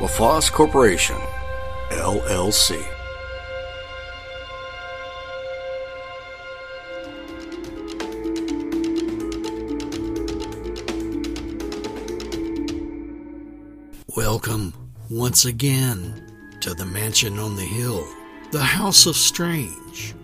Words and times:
LaFosse 0.00 0.50
Corporation, 0.50 1.18
LLC. 1.90 2.82
Welcome 14.16 14.72
once 15.10 15.44
again 15.44 16.32
to 16.62 16.72
the 16.72 16.86
mansion 16.86 17.38
on 17.38 17.56
the 17.56 17.62
hill, 17.62 18.02
the 18.52 18.58
House 18.58 19.04
of 19.04 19.16
Strange, 19.16 20.14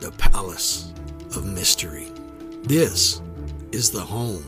the 0.00 0.10
Palace 0.12 0.94
of 1.36 1.44
Mystery. 1.44 2.10
This 2.62 3.20
is 3.72 3.90
the 3.90 4.00
home 4.00 4.46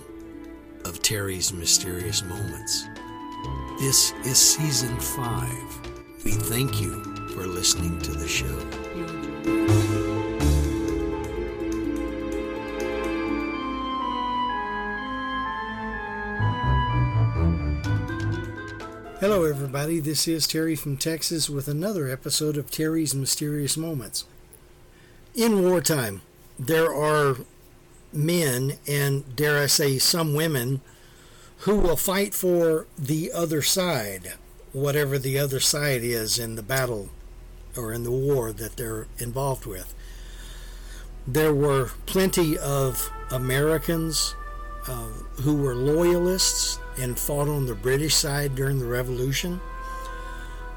of 0.87 1.03
Terry's 1.03 1.53
Mysterious 1.53 2.25
Moments. 2.25 2.87
This 3.81 4.13
is 4.27 4.37
season 4.37 4.95
five. 5.01 5.81
We 6.23 6.33
thank 6.33 6.83
you 6.83 7.03
for 7.29 7.47
listening 7.47 7.99
to 8.01 8.11
the 8.11 8.29
show. 8.29 8.45
Hello, 19.19 19.45
everybody. 19.45 19.99
This 19.99 20.29
is 20.29 20.47
Terry 20.47 20.77
from 20.77 20.99
Texas 20.99 21.49
with 21.49 21.67
another 21.67 22.07
episode 22.07 22.59
of 22.59 22.71
Terry's 22.71 23.15
Mysterious 23.15 23.79
Moments. 23.79 24.27
In 25.35 25.63
wartime, 25.63 26.21
there 26.59 26.95
are 26.95 27.39
men, 28.13 28.75
and 28.87 29.35
dare 29.35 29.63
I 29.63 29.69
say, 29.69 29.97
some 29.99 30.35
women, 30.35 30.83
who 31.61 31.77
will 31.77 31.97
fight 31.97 32.33
for 32.33 32.87
the 32.99 33.31
other 33.33 33.61
side, 33.61 34.35
whatever 34.73 35.19
the 35.19 35.39
other 35.39 35.61
side 35.61 36.03
is 36.03 36.39
in 36.39 36.57
the 36.57 36.63
battle 36.63 37.11
or 37.77 37.93
in 37.93 38.03
the 38.03 38.11
war 38.11 38.51
that 38.53 38.77
they're 38.77 39.07
involved 39.19 39.67
with. 39.67 39.95
There 41.27 41.55
were 41.55 41.91
plenty 42.07 42.57
of 42.57 43.11
Americans 43.31 44.35
uh, 44.89 45.09
who 45.43 45.55
were 45.55 45.75
loyalists 45.75 46.79
and 46.99 47.19
fought 47.19 47.49
on 47.49 47.67
the 47.67 47.75
British 47.75 48.15
side 48.15 48.55
during 48.55 48.79
the 48.79 48.87
Revolution. 48.87 49.61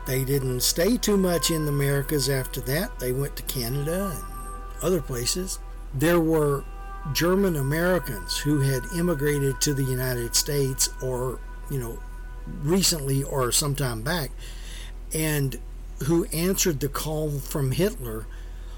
They 0.05 0.25
didn't 0.25 0.61
stay 0.61 0.97
too 0.97 1.15
much 1.15 1.49
in 1.49 1.65
the 1.65 1.71
Americas 1.71 2.29
after 2.29 2.59
that. 2.61 2.99
They 2.99 3.13
went 3.13 3.37
to 3.37 3.43
Canada 3.43 4.11
and 4.13 4.83
other 4.83 5.01
places. 5.01 5.59
There 5.93 6.19
were 6.19 6.65
German 7.11 7.55
Americans 7.55 8.37
who 8.37 8.61
had 8.61 8.83
immigrated 8.95 9.59
to 9.61 9.73
the 9.73 9.83
United 9.83 10.35
States 10.35 10.89
or, 11.01 11.39
you 11.69 11.79
know, 11.79 11.99
recently 12.61 13.23
or 13.23 13.51
sometime 13.51 14.01
back 14.01 14.31
and 15.13 15.59
who 16.05 16.25
answered 16.25 16.79
the 16.79 16.89
call 16.89 17.39
from 17.39 17.71
Hitler 17.71 18.25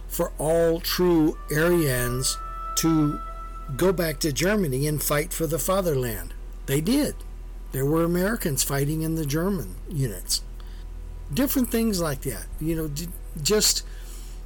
for 0.08 0.32
all 0.38 0.80
true 0.80 1.38
Aryans 1.52 2.38
to 2.78 3.20
go 3.76 3.92
back 3.92 4.20
to 4.20 4.32
Germany 4.32 4.88
and 4.88 5.02
fight 5.02 5.34
for 5.34 5.48
the 5.48 5.60
fatherland. 5.60 6.34
They 6.66 6.82
did. 6.82 7.16
There 7.72 7.86
were 7.86 8.04
Americans 8.04 8.64
fighting 8.64 9.02
in 9.02 9.16
the 9.16 9.26
German 9.26 9.76
units. 9.90 10.42
Different 11.34 11.72
things 11.72 12.00
like 12.00 12.22
that. 12.22 12.46
You 12.60 12.76
know, 12.76 12.92
just 13.42 13.84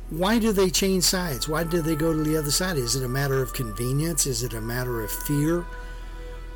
why 0.10 0.40
do 0.40 0.52
they 0.52 0.70
change 0.70 1.04
sides? 1.04 1.48
Why 1.48 1.64
do 1.64 1.82
they 1.82 1.96
go 1.96 2.14
to 2.14 2.24
the 2.24 2.38
other 2.38 2.52
side? 2.52 2.78
Is 2.78 2.96
it 2.96 3.04
a 3.04 3.10
matter 3.10 3.42
of 3.42 3.54
convenience? 3.54 4.26
Is 4.26 4.44
it 4.44 4.54
a 4.54 4.62
matter 4.62 5.04
of 5.04 5.12
fear? 5.12 5.66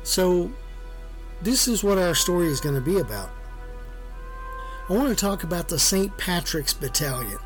So, 0.02 0.50
this 1.40 1.68
is 1.68 1.84
what 1.84 1.98
our 1.98 2.14
story 2.14 2.48
is 2.48 2.60
going 2.60 2.74
to 2.74 2.80
be 2.80 2.98
about. 2.98 3.30
I 4.88 4.92
want 4.92 5.08
to 5.08 5.14
talk 5.14 5.44
about 5.44 5.68
the 5.68 5.78
St. 5.78 6.16
Patrick's 6.18 6.74
Battalion. 6.74 7.38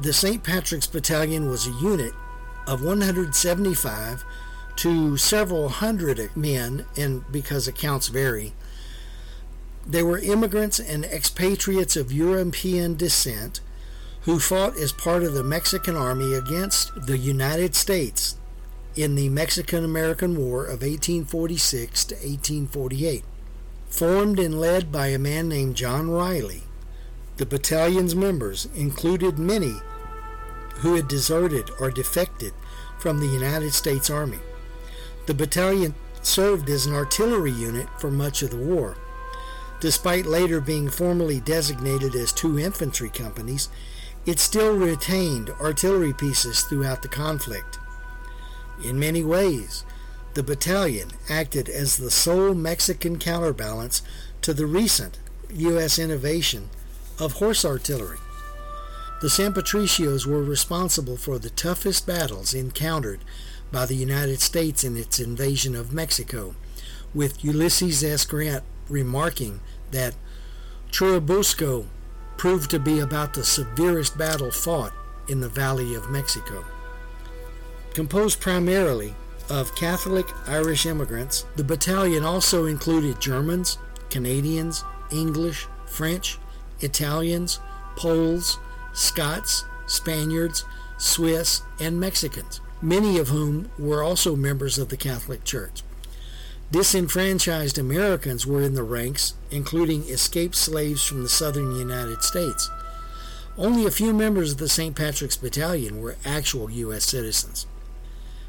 The 0.00 0.12
St. 0.12 0.42
Patrick's 0.42 0.86
Battalion 0.86 1.48
was 1.48 1.66
a 1.66 1.72
unit 1.82 2.12
of 2.66 2.82
175 2.82 4.24
to 4.76 5.16
several 5.16 5.68
hundred 5.68 6.36
men, 6.36 6.86
and 6.96 7.24
because 7.32 7.66
accounts 7.66 8.08
vary, 8.08 8.52
they 9.86 10.02
were 10.02 10.18
immigrants 10.18 10.78
and 10.78 11.04
expatriates 11.04 11.96
of 11.96 12.12
European 12.12 12.94
descent 12.94 13.60
who 14.22 14.38
fought 14.38 14.76
as 14.76 14.92
part 14.92 15.22
of 15.22 15.34
the 15.34 15.44
Mexican 15.44 15.96
Army 15.96 16.34
against 16.34 17.06
the 17.06 17.18
United 17.18 17.74
States 17.74 18.36
in 18.96 19.14
the 19.14 19.28
Mexican 19.28 19.84
American 19.84 20.36
War 20.36 20.64
of 20.64 20.82
1846 20.82 22.04
to 22.06 22.14
1848. 22.14 23.24
Formed 23.88 24.38
and 24.38 24.60
led 24.60 24.92
by 24.92 25.06
a 25.08 25.18
man 25.18 25.48
named 25.48 25.76
John 25.76 26.10
Riley, 26.10 26.64
the 27.36 27.46
battalion's 27.46 28.14
members 28.14 28.66
included 28.74 29.38
many 29.38 29.76
who 30.80 30.94
had 30.94 31.08
deserted 31.08 31.70
or 31.80 31.90
defected 31.90 32.52
from 32.98 33.20
the 33.20 33.26
United 33.26 33.72
States 33.72 34.10
Army. 34.10 34.40
The 35.26 35.34
battalion 35.34 35.94
served 36.22 36.68
as 36.68 36.86
an 36.86 36.94
artillery 36.94 37.52
unit 37.52 37.88
for 37.98 38.10
much 38.10 38.42
of 38.42 38.50
the 38.50 38.56
war. 38.56 38.96
Despite 39.80 40.26
later 40.26 40.60
being 40.60 40.90
formally 40.90 41.40
designated 41.40 42.14
as 42.16 42.32
two 42.32 42.58
infantry 42.58 43.08
companies, 43.08 43.68
it 44.28 44.38
still 44.38 44.76
retained 44.76 45.48
artillery 45.58 46.12
pieces 46.12 46.60
throughout 46.60 47.00
the 47.00 47.08
conflict. 47.08 47.78
In 48.84 48.98
many 48.98 49.24
ways, 49.24 49.86
the 50.34 50.42
battalion 50.42 51.12
acted 51.30 51.66
as 51.66 51.96
the 51.96 52.10
sole 52.10 52.52
Mexican 52.52 53.18
counterbalance 53.18 54.02
to 54.42 54.52
the 54.52 54.66
recent 54.66 55.18
U.S. 55.54 55.98
innovation 55.98 56.68
of 57.18 57.32
horse 57.32 57.64
artillery. 57.64 58.18
The 59.22 59.30
San 59.30 59.54
Patricios 59.54 60.26
were 60.26 60.42
responsible 60.42 61.16
for 61.16 61.38
the 61.38 61.48
toughest 61.48 62.06
battles 62.06 62.52
encountered 62.52 63.20
by 63.72 63.86
the 63.86 63.96
United 63.96 64.42
States 64.42 64.84
in 64.84 64.98
its 64.98 65.18
invasion 65.18 65.74
of 65.74 65.94
Mexico, 65.94 66.54
with 67.14 67.42
Ulysses 67.42 68.04
S. 68.04 68.26
Grant 68.26 68.62
remarking 68.90 69.60
that 69.90 70.16
Churubusco 70.90 71.86
proved 72.38 72.70
to 72.70 72.78
be 72.78 73.00
about 73.00 73.34
the 73.34 73.44
severest 73.44 74.16
battle 74.16 74.50
fought 74.50 74.92
in 75.26 75.40
the 75.40 75.48
Valley 75.48 75.94
of 75.94 76.08
Mexico. 76.08 76.64
Composed 77.92 78.40
primarily 78.40 79.14
of 79.50 79.74
Catholic 79.74 80.26
Irish 80.46 80.86
immigrants, 80.86 81.44
the 81.56 81.64
battalion 81.64 82.24
also 82.24 82.66
included 82.66 83.20
Germans, 83.20 83.78
Canadians, 84.08 84.84
English, 85.10 85.66
French, 85.86 86.38
Italians, 86.80 87.60
Poles, 87.96 88.58
Scots, 88.92 89.64
Spaniards, 89.86 90.64
Swiss, 90.96 91.62
and 91.80 91.98
Mexicans, 91.98 92.60
many 92.80 93.18
of 93.18 93.28
whom 93.28 93.70
were 93.78 94.02
also 94.02 94.36
members 94.36 94.78
of 94.78 94.90
the 94.90 94.96
Catholic 94.96 95.44
Church. 95.44 95.82
Disenfranchised 96.70 97.78
Americans 97.78 98.46
were 98.46 98.60
in 98.60 98.74
the 98.74 98.82
ranks, 98.82 99.32
including 99.50 100.06
escaped 100.08 100.54
slaves 100.54 101.02
from 101.02 101.22
the 101.22 101.28
southern 101.28 101.74
United 101.74 102.22
States. 102.22 102.68
Only 103.56 103.86
a 103.86 103.90
few 103.90 104.12
members 104.12 104.52
of 104.52 104.58
the 104.58 104.68
St. 104.68 104.94
Patrick's 104.94 105.36
Battalion 105.36 106.02
were 106.02 106.16
actual 106.26 106.70
U.S. 106.70 107.04
citizens. 107.04 107.66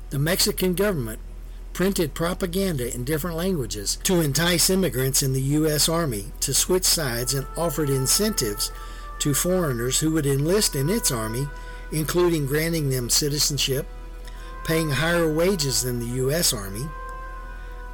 The 0.10 0.20
Mexican 0.20 0.74
government 0.74 1.20
printed 1.72 2.14
propaganda 2.14 2.94
in 2.94 3.06
different 3.06 3.38
languages 3.38 3.98
to 4.04 4.20
entice 4.20 4.70
immigrants 4.70 5.24
in 5.24 5.32
the 5.32 5.42
U.S. 5.42 5.88
Army 5.88 6.26
to 6.42 6.54
switch 6.54 6.84
sides 6.84 7.34
and 7.34 7.48
offered 7.56 7.90
incentives 7.90 8.70
to 9.20 9.34
foreigners 9.34 10.02
who 10.02 10.12
would 10.12 10.26
enlist 10.26 10.76
in 10.76 10.90
its 10.90 11.10
army, 11.10 11.48
including 11.94 12.48
granting 12.48 12.90
them 12.90 13.10
citizenship, 13.10 13.88
paying 14.66 14.90
higher 14.90 15.34
wages 15.34 15.84
than 15.84 16.00
the 16.00 16.18
U.S. 16.18 16.52
Army, 16.52 16.86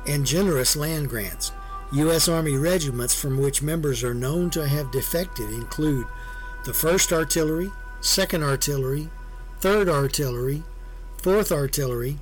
and 0.08 0.26
generous 0.26 0.76
land 0.76 1.10
grants. 1.10 1.52
U.S. 1.92 2.28
Army 2.28 2.58
regiments 2.58 3.20
from 3.20 3.38
which 3.38 3.62
members 3.62 4.04
are 4.04 4.14
known 4.14 4.50
to 4.52 4.68
have 4.68 4.92
defected 4.92 5.50
include 5.50 6.08
the 6.66 6.72
1st 6.72 7.12
Artillery, 7.12 7.72
2nd 8.02 8.44
Artillery, 8.44 9.10
3rd 9.62 9.90
Artillery, 9.90 10.64
4th 11.22 11.52
Artillery, 11.52 12.18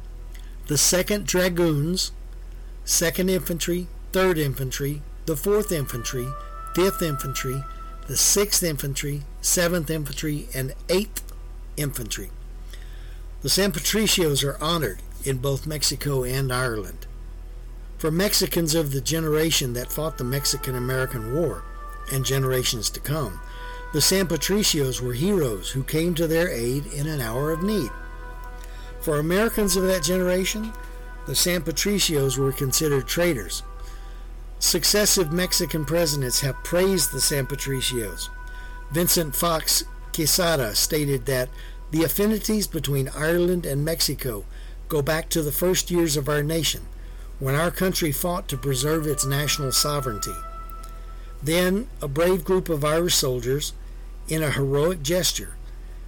the 0.67 0.75
2nd 0.75 1.25
Dragoons, 1.25 2.11
2nd 2.85 3.29
Infantry, 3.29 3.87
3rd 4.11 4.37
Infantry, 4.37 5.01
the 5.25 5.35
4th 5.35 5.71
Infantry, 5.71 6.27
5th 6.75 7.01
Infantry, 7.01 7.63
the 8.07 8.15
6th 8.15 8.63
Infantry, 8.63 9.23
7th 9.41 9.89
Infantry, 9.89 10.47
and 10.53 10.73
8th 10.87 11.21
Infantry. 11.77 12.29
The 13.41 13.49
San 13.49 13.71
Patricios 13.71 14.43
are 14.43 14.61
honored 14.61 15.01
in 15.23 15.37
both 15.37 15.65
Mexico 15.67 16.23
and 16.23 16.51
Ireland. 16.51 17.07
For 18.03 18.11
Mexicans 18.11 18.75
of 18.75 18.91
the 18.91 18.99
generation 18.99 19.71
that 19.75 19.89
fought 19.89 20.17
the 20.17 20.25
Mexican 20.25 20.75
American 20.75 21.33
War, 21.33 21.63
and 22.11 22.25
generations 22.25 22.89
to 22.89 22.99
come, 22.99 23.39
the 23.93 24.01
San 24.01 24.27
Patricios 24.27 24.99
were 24.99 25.13
heroes 25.13 25.71
who 25.71 25.85
came 25.85 26.13
to 26.15 26.27
their 26.27 26.49
aid 26.49 26.85
in 26.87 27.07
an 27.07 27.21
hour 27.21 27.51
of 27.51 27.63
need. 27.63 27.91
For 28.99 29.19
Americans 29.19 29.77
of 29.77 29.83
that 29.83 30.03
generation, 30.03 30.73
the 31.27 31.33
San 31.33 31.61
Patricios 31.61 32.37
were 32.37 32.51
considered 32.51 33.07
traitors. 33.07 33.63
Successive 34.59 35.31
Mexican 35.31 35.85
presidents 35.85 36.41
have 36.41 36.61
praised 36.65 37.13
the 37.13 37.21
San 37.21 37.47
Patricios. 37.47 38.27
Vincent 38.91 39.33
Fox 39.33 39.85
Quesada 40.13 40.75
stated 40.75 41.25
that 41.27 41.47
the 41.91 42.03
affinities 42.03 42.67
between 42.67 43.07
Ireland 43.15 43.65
and 43.65 43.85
Mexico 43.85 44.43
go 44.89 45.01
back 45.01 45.29
to 45.29 45.41
the 45.41 45.53
first 45.53 45.89
years 45.89 46.17
of 46.17 46.27
our 46.27 46.43
nation, 46.43 46.81
when 47.43 47.55
our 47.55 47.71
country 47.71 48.09
fought 48.09 48.47
to 48.47 48.55
preserve 48.55 49.05
its 49.05 49.25
national 49.25 49.69
sovereignty. 49.69 50.31
Then, 51.43 51.89
a 52.01 52.07
brave 52.07 52.45
group 52.45 52.69
of 52.69 52.85
Irish 52.85 53.15
soldiers, 53.15 53.73
in 54.29 54.41
a 54.41 54.51
heroic 54.51 55.03
gesture, 55.03 55.57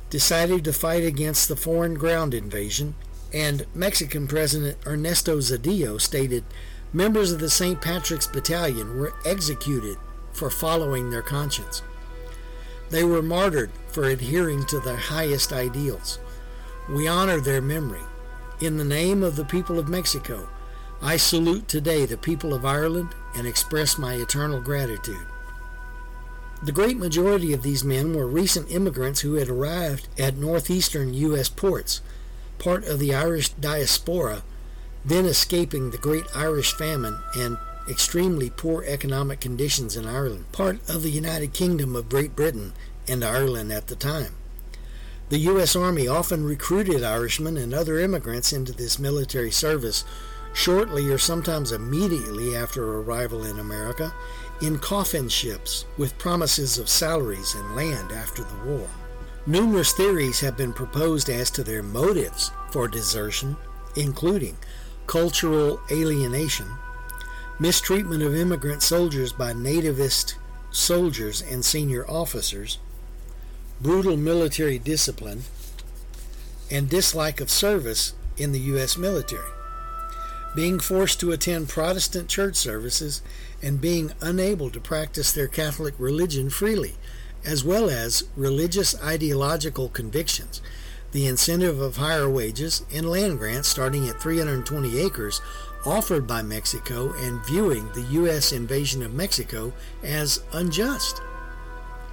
decided 0.10 0.64
to 0.64 0.72
fight 0.72 1.04
against 1.04 1.50
the 1.50 1.58
foreign 1.58 1.96
ground 1.96 2.34
invasion 2.34 2.96
and 3.34 3.66
Mexican 3.76 4.30
President 4.30 4.78
Ernesto 4.88 5.40
Zedillo 5.40 6.00
stated 6.00 6.46
members 6.94 7.34
of 7.34 7.42
the 7.42 7.50
St. 7.50 7.82
Patrick's 7.82 8.28
Battalion 8.28 8.98
were 8.98 9.14
executed 9.26 9.98
for 10.32 10.50
following 10.50 11.10
their 11.10 11.22
conscience. 11.22 11.82
They 12.92 13.04
were 13.04 13.22
martyred 13.22 13.72
for 13.90 14.06
adhering 14.06 14.68
to 14.68 14.80
their 14.80 14.96
highest 14.96 15.52
ideals. 15.52 16.18
We 16.88 17.10
honor 17.10 17.42
their 17.42 17.62
memory. 17.62 18.04
In 18.62 18.78
the 18.78 18.86
name 18.86 19.22
of 19.22 19.36
the 19.36 19.44
people 19.44 19.78
of 19.78 19.90
Mexico, 19.90 20.48
I 21.02 21.18
salute 21.18 21.68
today 21.68 22.06
the 22.06 22.18
people 22.18 22.54
of 22.54 22.66
Ireland 22.66 23.10
and 23.36 23.46
express 23.46 23.98
my 23.98 24.14
eternal 24.14 24.62
gratitude. 24.62 25.28
The 26.64 26.72
great 26.72 26.98
majority 26.98 27.54
of 27.54 27.64
these 27.64 27.84
men 27.84 28.16
were 28.16 28.26
recent 28.26 28.72
immigrants 28.72 29.22
who 29.22 29.36
had 29.36 29.50
arrived 29.50 30.08
at 30.18 30.38
northeastern 30.38 31.14
U.S. 31.14 31.50
ports 31.50 32.02
part 32.58 32.86
of 32.86 33.00
the 33.00 33.14
Irish 33.14 33.50
diaspora, 33.50 34.44
then 35.04 35.26
escaping 35.26 35.92
the 35.92 35.98
great 35.98 36.26
Irish 36.34 36.74
famine 36.74 37.20
and 37.38 37.58
extremely 37.90 38.50
poor 38.50 38.84
economic 38.84 39.40
conditions 39.40 39.96
in 39.96 40.08
Ireland, 40.08 40.52
part 40.52 40.78
of 40.90 41.04
the 41.04 41.12
United 41.12 41.54
Kingdom 41.54 41.96
of 41.96 42.10
Great 42.10 42.36
Britain 42.36 42.74
and 43.08 43.24
Ireland 43.24 43.72
at 43.72 43.88
the 43.88 43.96
time. 43.96 44.36
The 45.30 45.40
U.S. 45.40 45.76
Army 45.76 46.08
often 46.08 46.46
recruited 46.46 47.04
Irishmen 47.04 47.58
and 47.58 47.74
other 47.74 48.00
immigrants 48.00 48.54
into 48.54 48.72
this 48.72 48.98
military 48.98 49.52
service 49.52 50.04
shortly 50.56 51.12
or 51.12 51.18
sometimes 51.18 51.74
immediately 51.74 52.56
after 52.56 53.00
arrival 53.02 53.44
in 53.44 53.60
America 53.60 54.12
in 54.62 54.80
coffin 54.80 55.28
ships 55.28 55.86
with 55.98 56.18
promises 56.18 56.78
of 56.78 56.90
salaries 56.90 57.54
and 57.56 57.75
land 57.75 58.12
after 58.12 58.42
the 58.44 58.66
war. 58.66 58.88
Numerous 59.46 59.92
theories 59.92 60.40
have 60.40 60.57
been 60.57 60.74
proposed 60.74 61.30
as 61.30 61.52
to 61.52 61.63
their 61.63 61.84
motives 61.84 62.52
for 62.72 62.88
desertion, 62.88 63.57
including 63.96 64.57
cultural 65.07 65.80
alienation, 65.92 66.68
mistreatment 67.60 68.24
of 68.24 68.34
immigrant 68.34 68.81
soldiers 68.81 69.34
by 69.34 69.51
nativist 69.51 70.36
soldiers 70.72 71.42
and 71.42 71.63
senior 71.63 72.10
officers, 72.10 72.80
brutal 73.81 74.18
military 74.18 74.80
discipline, 74.80 75.44
and 76.72 76.90
dislike 76.90 77.42
of 77.42 77.50
service 77.50 78.13
in 78.38 78.51
the 78.51 78.60
U.S. 78.62 78.98
military, 78.98 79.51
being 80.56 80.80
forced 80.80 81.19
to 81.19 81.31
attend 81.31 81.69
Protestant 81.69 82.30
church 82.30 82.56
services, 82.56 83.22
and 83.62 83.81
being 83.81 84.13
unable 84.22 84.69
to 84.69 84.80
practice 84.80 85.31
their 85.31 85.48
Catholic 85.48 85.94
religion 86.00 86.50
freely 86.50 86.96
as 87.46 87.63
well 87.63 87.90
as 87.90 88.24
religious 88.36 89.00
ideological 89.04 89.90
convictions, 89.90 90.62
the 91.12 91.28
incentive 91.28 91.80
of 91.80 91.98
higher 91.98 92.30
wages, 92.30 92.84
and 92.92 93.10
land 93.10 93.38
grants 93.38 93.69
starting 93.69 94.10
at 94.10 94.19
320 94.19 95.00
acres 95.00 95.42
offered 95.86 96.25
by 96.25 96.42
Mexico 96.42 97.13
and 97.19 97.46
viewing 97.46 97.88
the 97.94 98.01
U.S. 98.13 98.51
invasion 98.51 99.04
of 99.04 99.13
Mexico 99.13 99.72
as 100.04 100.44
unjust. 100.51 101.22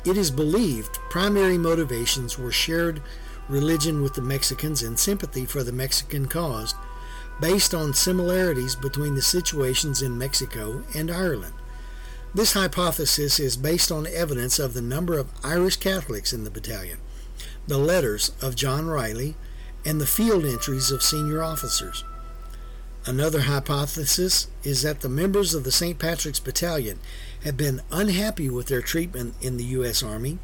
It 0.04 0.18
is 0.18 0.30
believed 0.30 0.98
primary 1.08 1.56
motivations 1.56 2.38
were 2.38 2.52
shared 2.52 3.00
religion 3.48 4.02
with 4.02 4.14
the 4.14 4.20
Mexicans 4.20 4.82
and 4.82 4.98
sympathy 4.98 5.46
for 5.46 5.64
the 5.64 5.72
Mexican 5.72 6.26
cause 6.26 6.74
based 7.42 7.74
on 7.74 7.92
similarities 7.92 8.76
between 8.76 9.16
the 9.16 9.20
situations 9.20 10.00
in 10.00 10.16
Mexico 10.16 10.84
and 10.94 11.10
Ireland. 11.10 11.54
This 12.32 12.52
hypothesis 12.52 13.40
is 13.40 13.56
based 13.56 13.90
on 13.90 14.06
evidence 14.06 14.60
of 14.60 14.74
the 14.74 14.80
number 14.80 15.18
of 15.18 15.32
Irish 15.42 15.76
Catholics 15.78 16.32
in 16.32 16.44
the 16.44 16.50
battalion, 16.50 16.98
the 17.66 17.78
letters 17.78 18.30
of 18.40 18.54
John 18.54 18.86
Riley, 18.86 19.34
and 19.84 20.00
the 20.00 20.06
field 20.06 20.44
entries 20.44 20.92
of 20.92 21.02
senior 21.02 21.42
officers. 21.42 22.04
Another 23.06 23.40
hypothesis 23.40 24.46
is 24.62 24.82
that 24.82 25.00
the 25.00 25.08
members 25.08 25.52
of 25.52 25.64
the 25.64 25.72
St. 25.72 25.98
Patrick's 25.98 26.38
Battalion 26.38 27.00
had 27.42 27.56
been 27.56 27.82
unhappy 27.90 28.50
with 28.50 28.68
their 28.68 28.82
treatment 28.82 29.34
in 29.40 29.56
the 29.56 29.64
U.S. 29.64 30.00
Army. 30.00 30.38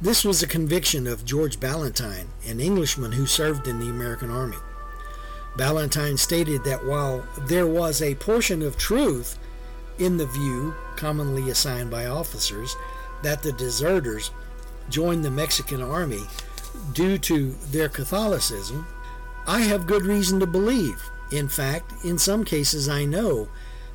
This 0.00 0.24
was 0.24 0.44
a 0.44 0.46
conviction 0.46 1.08
of 1.08 1.24
George 1.24 1.58
Ballentine, 1.58 2.28
an 2.46 2.60
Englishman 2.60 3.12
who 3.12 3.26
served 3.26 3.66
in 3.66 3.80
the 3.80 3.90
American 3.90 4.30
Army. 4.30 4.58
Ballentine 5.56 6.18
stated 6.18 6.64
that 6.64 6.84
while 6.84 7.24
there 7.42 7.66
was 7.66 8.02
a 8.02 8.16
portion 8.16 8.60
of 8.60 8.76
truth 8.76 9.38
in 9.98 10.16
the 10.16 10.26
view 10.26 10.74
commonly 10.96 11.48
assigned 11.50 11.90
by 11.90 12.06
officers 12.06 12.74
that 13.22 13.42
the 13.42 13.52
deserters 13.52 14.32
joined 14.90 15.24
the 15.24 15.30
Mexican 15.30 15.80
army 15.80 16.22
due 16.92 17.18
to 17.18 17.52
their 17.70 17.88
Catholicism, 17.88 18.84
I 19.46 19.60
have 19.60 19.86
good 19.86 20.04
reason 20.04 20.40
to 20.40 20.46
believe. 20.46 21.00
In 21.30 21.48
fact, 21.48 22.04
in 22.04 22.18
some 22.18 22.44
cases, 22.44 22.88
I 22.88 23.04
know 23.04 23.48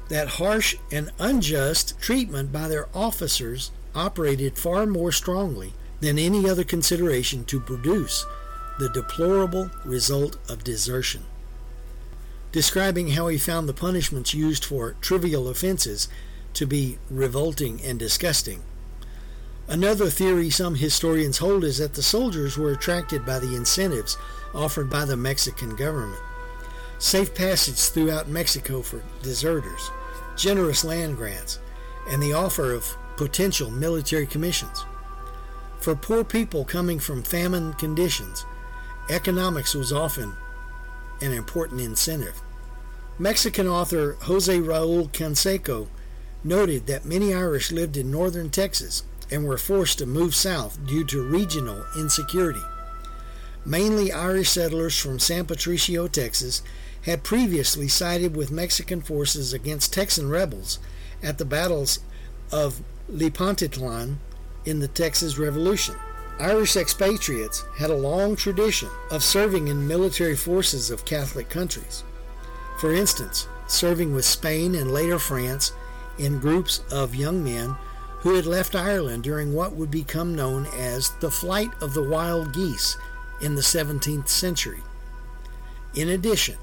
that 0.08 0.28
harsh 0.30 0.76
and 0.92 1.12
unjust 1.20 2.00
treatment 2.00 2.54
by 2.54 2.70
their 2.70 2.88
officers 2.94 3.72
operated 3.94 4.58
far 4.58 4.86
more 4.86 5.12
strongly 5.12 5.74
than 6.00 6.18
any 6.18 6.50
other 6.50 6.64
consideration 6.64 7.44
to 7.46 7.60
produce 7.60 8.26
the 8.80 8.90
deplorable 8.90 9.70
result 9.84 10.38
of 10.50 10.64
desertion 10.64 11.24
describing 12.52 13.10
how 13.10 13.28
he 13.28 13.38
found 13.38 13.68
the 13.70 13.74
punishments 13.74 14.34
used 14.34 14.66
for 14.66 14.96
trivial 15.02 15.48
offenses 15.48 16.08
to 16.54 16.66
be 16.66 16.98
revolting 17.10 17.82
and 17.84 18.00
disgusting. 18.00 18.64
Another 19.68 20.10
theory 20.10 20.50
some 20.50 20.76
historians 20.76 21.38
hold 21.38 21.64
is 21.64 21.78
that 21.78 21.94
the 21.94 22.02
soldiers 22.02 22.58
were 22.58 22.72
attracted 22.72 23.24
by 23.24 23.38
the 23.38 23.56
incentives 23.56 24.18
offered 24.54 24.90
by 24.90 25.06
the 25.06 25.16
Mexican 25.16 25.76
government. 25.76 26.22
Safe 26.98 27.34
passage 27.36 27.78
throughout 27.78 28.28
Mexico 28.28 28.82
for 28.82 29.04
deserters, 29.22 29.92
generous 30.36 30.84
land 30.84 31.18
grants, 31.18 31.60
and 32.10 32.22
the 32.22 32.34
offer 32.34 32.74
of 32.74 32.98
potential 33.16 33.70
military 33.70 34.26
commissions. 34.26 34.86
For 35.78 35.96
poor 35.96 36.24
people 36.24 36.66
coming 36.66 37.00
from 37.00 37.22
famine 37.22 37.74
conditions, 37.74 38.46
economics 39.10 39.76
was 39.76 39.94
often 39.94 40.34
an 41.22 41.34
important 41.34 41.82
incentive. 41.82 42.42
Mexican 43.18 43.68
author 43.68 44.18
Jose 44.22 44.58
Raul 44.58 45.10
Conseco 45.12 45.88
noted 46.44 46.88
that 46.88 47.06
many 47.06 47.34
Irish 47.34 47.72
lived 47.72 47.98
in 47.98 48.10
northern 48.10 48.50
Texas 48.50 49.04
and 49.30 49.46
were 49.46 49.58
forced 49.58 49.98
to 50.00 50.06
move 50.06 50.34
south 50.34 50.80
due 50.88 51.04
to 51.06 51.22
regional 51.22 51.86
insecurity. 51.98 52.64
Mainly 53.66 54.12
Irish 54.12 54.50
settlers 54.50 54.98
from 54.98 55.20
San 55.20 55.46
Patricio, 55.46 56.08
Texas, 56.08 56.62
had 57.04 57.24
previously 57.24 57.88
sided 57.88 58.36
with 58.36 58.52
Mexican 58.52 59.02
forces 59.02 59.54
against 59.54 59.94
Texan 59.94 60.30
rebels 60.30 60.80
at 61.22 61.38
the 61.38 61.46
battles 61.46 62.00
of 62.52 62.82
Lipantitlan 63.12 64.16
in 64.66 64.80
the 64.80 64.88
Texas 64.88 65.38
Revolution. 65.38 65.96
Irish 66.40 66.78
expatriates 66.78 67.66
had 67.78 67.90
a 67.90 67.96
long 67.96 68.38
tradition 68.38 68.90
of 69.12 69.24
serving 69.24 69.68
in 69.68 69.88
military 69.88 70.38
forces 70.38 70.90
of 70.90 71.04
Catholic 71.04 71.50
countries. 71.50 72.04
For 72.80 72.94
instance, 72.94 73.48
serving 73.68 74.14
with 74.14 74.24
Spain 74.24 74.74
and 74.76 74.94
later 74.94 75.20
France 75.20 75.74
in 76.18 76.40
groups 76.40 76.82
of 76.92 77.14
young 77.14 77.44
men 77.44 77.76
who 78.20 78.36
had 78.36 78.46
left 78.46 78.74
Ireland 78.74 79.24
during 79.24 79.54
what 79.54 79.74
would 79.74 79.92
become 79.92 80.34
known 80.34 80.66
as 80.78 81.12
the 81.20 81.32
Flight 81.32 81.72
of 81.82 81.94
the 81.94 82.04
Wild 82.04 82.54
Geese 82.54 82.98
in 83.42 83.56
the 83.56 83.62
17th 83.62 84.30
century. 84.30 84.82
In 85.94 86.08
addition, 86.08 86.58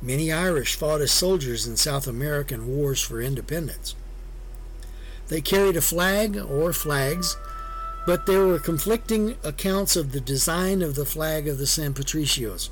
many 0.00 0.32
Irish 0.32 0.74
fought 0.74 1.02
as 1.02 1.12
soldiers 1.12 1.66
in 1.66 1.76
South 1.76 2.06
American 2.06 2.66
wars 2.66 3.00
for 3.02 3.20
independence. 3.20 3.94
They 5.28 5.40
carried 5.40 5.76
a 5.76 5.82
flag 5.82 6.36
or 6.36 6.72
flags, 6.72 7.36
but 8.06 8.26
there 8.26 8.46
were 8.46 8.58
conflicting 8.58 9.36
accounts 9.44 9.96
of 9.96 10.12
the 10.12 10.20
design 10.20 10.82
of 10.82 10.94
the 10.94 11.04
flag 11.04 11.46
of 11.46 11.58
the 11.58 11.66
San 11.66 11.94
Patricios. 11.94 12.68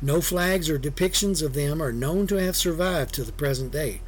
No 0.00 0.20
flags 0.20 0.68
or 0.68 0.78
depictions 0.78 1.42
of 1.42 1.54
them 1.54 1.82
are 1.82 1.92
known 1.92 2.26
to 2.28 2.36
have 2.36 2.56
survived 2.56 3.14
to 3.14 3.24
the 3.24 3.32
present 3.32 3.72
day. 3.72 4.02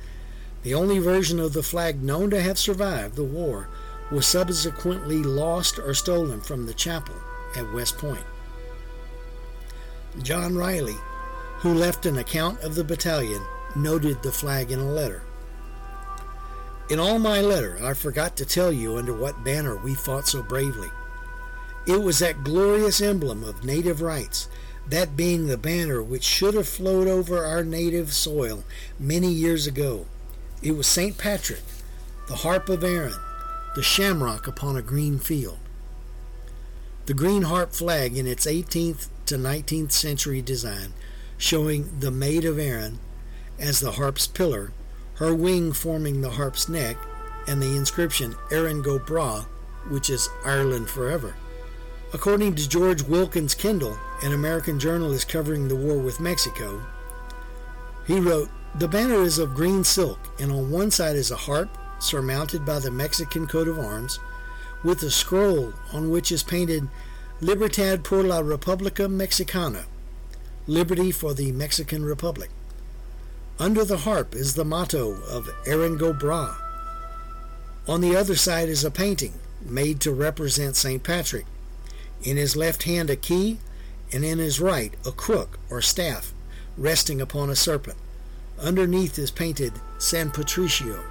The 0.63 0.75
only 0.75 0.99
version 0.99 1.41
of 1.41 1.55
the 1.55 1.63
flag 1.63 2.03
known 2.03 2.31
to 2.31 2.41
have 2.41 2.59
survived 2.59 3.17
the 3.17 3.25
war 3.25 3.69
was 4.11 4.27
subsequently 4.27 5.23
lost 5.23 5.79
or 5.79 5.95
stolen 5.95 6.41
from 6.41 6.67
the 6.67 6.75
chapel 6.75 7.15
at 7.57 7.73
West 7.73 7.99
Point. 7.99 8.25
John 10.23 10.57
Riley, 10.57 10.97
who 11.59 11.75
left 11.75 12.07
an 12.07 12.19
account 12.19 12.61
of 12.61 12.75
the 12.75 12.85
battalion, 12.85 13.43
noted 13.77 14.23
the 14.23 14.33
flag 14.33 14.71
in 14.71 14.81
a 14.81 14.91
letter. 14.91 15.23
In 16.91 16.99
all 16.99 17.19
my 17.19 17.43
letter, 17.43 17.79
I 17.83 17.93
forgot 17.93 18.35
to 18.37 18.47
tell 18.47 18.73
you 18.73 18.97
under 18.97 19.13
what 19.13 19.45
banner 19.45 19.77
we 19.77 19.95
fought 19.95 20.27
so 20.27 20.43
bravely. 20.43 20.89
It 21.87 22.03
was 22.03 22.21
that 22.21 22.45
glorious 22.45 23.03
emblem 23.03 23.45
of 23.45 23.63
native 23.63 24.01
rights, 24.01 24.49
that 24.89 25.17
being 25.17 25.47
the 25.47 25.59
banner 25.59 26.03
which 26.03 26.25
should 26.25 26.55
have 26.55 26.69
flowed 26.69 27.07
over 27.07 27.45
our 27.45 27.63
native 27.63 28.15
soil 28.15 28.65
many 28.99 29.29
years 29.29 29.67
ago. 29.67 30.07
It 30.63 30.73
was 30.73 30.87
St. 30.87 31.19
Patrick, 31.19 31.63
the 32.27 32.37
harp 32.37 32.71
of 32.71 32.83
Erin, 32.83 33.21
the 33.75 33.83
shamrock 33.83 34.47
upon 34.47 34.77
a 34.77 34.83
green 34.83 35.19
field. 35.19 35.59
The 37.05 37.15
green 37.15 37.43
harp 37.43 37.73
flag 37.73 38.17
in 38.17 38.27
its 38.27 38.47
18th 38.47 39.09
to 39.27 39.37
19th 39.37 39.93
century 39.93 40.41
design, 40.41 40.95
showing 41.37 42.01
the 42.01 42.11
Maid 42.11 42.47
of 42.47 42.59
Erin 42.59 42.99
as 43.59 43.81
the 43.81 43.93
harp's 43.93 44.27
pillar, 44.27 44.73
her 45.19 45.35
wing 45.35 45.73
forming 45.73 46.21
the 46.21 46.31
harp's 46.31 46.69
neck, 46.69 46.97
and 47.49 47.61
the 47.61 47.77
inscription 47.77 48.37
Erin 48.53 48.83
go 48.83 48.99
Bragh, 48.99 49.45
which 49.89 50.11
is 50.11 50.29
Ireland 50.45 50.89
forever. 50.89 51.35
According 52.13 52.55
to 52.55 52.69
George 52.69 53.03
Wilkins 53.03 53.55
Kendall, 53.55 53.99
an 54.23 54.33
American 54.33 54.79
journalist 54.79 55.29
covering 55.29 55.67
the 55.67 55.77
war 55.77 55.99
with 55.99 56.21
Mexico, 56.21 56.81
he 58.07 58.21
wrote, 58.21 58.49
The 58.77 58.89
banner 58.89 59.23
is 59.23 59.39
of 59.39 59.55
green 59.55 59.83
silk, 59.83 60.19
and 60.39 60.53
on 60.53 60.71
one 60.71 60.91
side 60.91 61.17
is 61.17 61.31
a 61.31 61.37
harp 61.37 61.69
surmounted 61.99 62.65
by 62.65 62.79
the 62.79 62.91
Mexican 62.91 63.47
coat 63.47 63.69
of 63.69 63.79
arms, 63.79 64.21
with 64.85 65.03
a 65.03 65.11
scroll 65.11 65.73
on 65.93 66.11
which 66.11 66.31
is 66.31 66.43
painted 66.43 66.89
Libertad 67.41 68.05
por 68.05 68.23
la 68.23 68.41
República 68.41 69.11
Mexicana, 69.11 69.85
Liberty 70.67 71.11
for 71.11 71.35
the 71.35 71.51
Mexican 71.53 72.05
Republic. 72.05 72.51
Under 73.61 73.85
the 73.85 73.99
harp 73.99 74.37
is 74.37 74.55
the 74.55 74.65
motto 74.65 75.21
of 75.29 75.51
Erin 75.67 75.97
go 75.97 76.13
Bragh. 76.13 76.57
On 77.89 78.01
the 78.01 78.15
other 78.15 78.37
side 78.37 78.69
is 78.69 78.85
a 78.85 78.91
painting 78.91 79.35
made 79.63 80.01
to 80.01 80.13
represent 80.13 80.77
St. 80.77 81.03
Patrick. 81.03 81.47
In 82.23 82.37
his 82.37 82.55
left 82.55 82.85
hand 82.85 83.11
a 83.11 83.17
key, 83.17 83.59
and 84.13 84.25
in 84.25 84.39
his 84.39 84.61
right 84.61 84.95
a 85.05 85.11
crook 85.11 85.59
or 85.71 85.83
staff 85.83 86.33
resting 86.77 87.21
upon 87.21 87.51
a 87.51 87.57
serpent. 87.57 87.99
Underneath 88.61 89.19
is 89.19 89.33
painted 89.33 89.73
San 89.99 90.31
Patricio. 90.31 91.05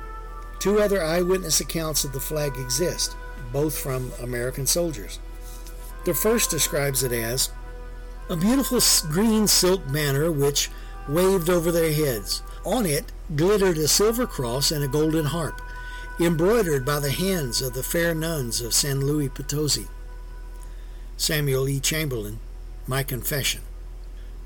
Two 0.59 0.79
other 0.79 1.03
eyewitness 1.03 1.59
accounts 1.59 2.05
of 2.05 2.13
the 2.13 2.19
flag 2.19 2.55
exist, 2.57 3.15
both 3.51 3.77
from 3.77 4.11
American 4.21 4.65
soldiers. 4.65 5.19
The 6.05 6.13
first 6.13 6.49
describes 6.49 7.03
it 7.03 7.11
as 7.11 7.51
a 8.29 8.37
beautiful 8.37 8.79
green 9.09 9.47
silk 9.47 9.81
banner 9.91 10.31
which 10.31 10.69
waved 11.07 11.49
over 11.49 11.71
their 11.71 11.91
heads. 11.91 12.41
On 12.65 12.85
it 12.85 13.11
glittered 13.35 13.77
a 13.77 13.87
silver 13.87 14.27
cross 14.27 14.71
and 14.71 14.83
a 14.83 14.87
golden 14.87 15.25
harp, 15.25 15.61
embroidered 16.19 16.85
by 16.85 16.99
the 16.99 17.11
hands 17.11 17.61
of 17.61 17.73
the 17.73 17.83
fair 17.83 18.13
nuns 18.13 18.61
of 18.61 18.73
San 18.73 19.05
Luis 19.05 19.29
Potosi. 19.33 19.87
Samuel 21.15 21.69
E. 21.69 21.79
Chamberlain, 21.79 22.39
My 22.85 23.03
Confession. 23.03 23.61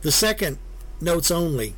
The 0.01 0.11
second 0.11 0.57
notes 0.99 1.31
only 1.31 1.75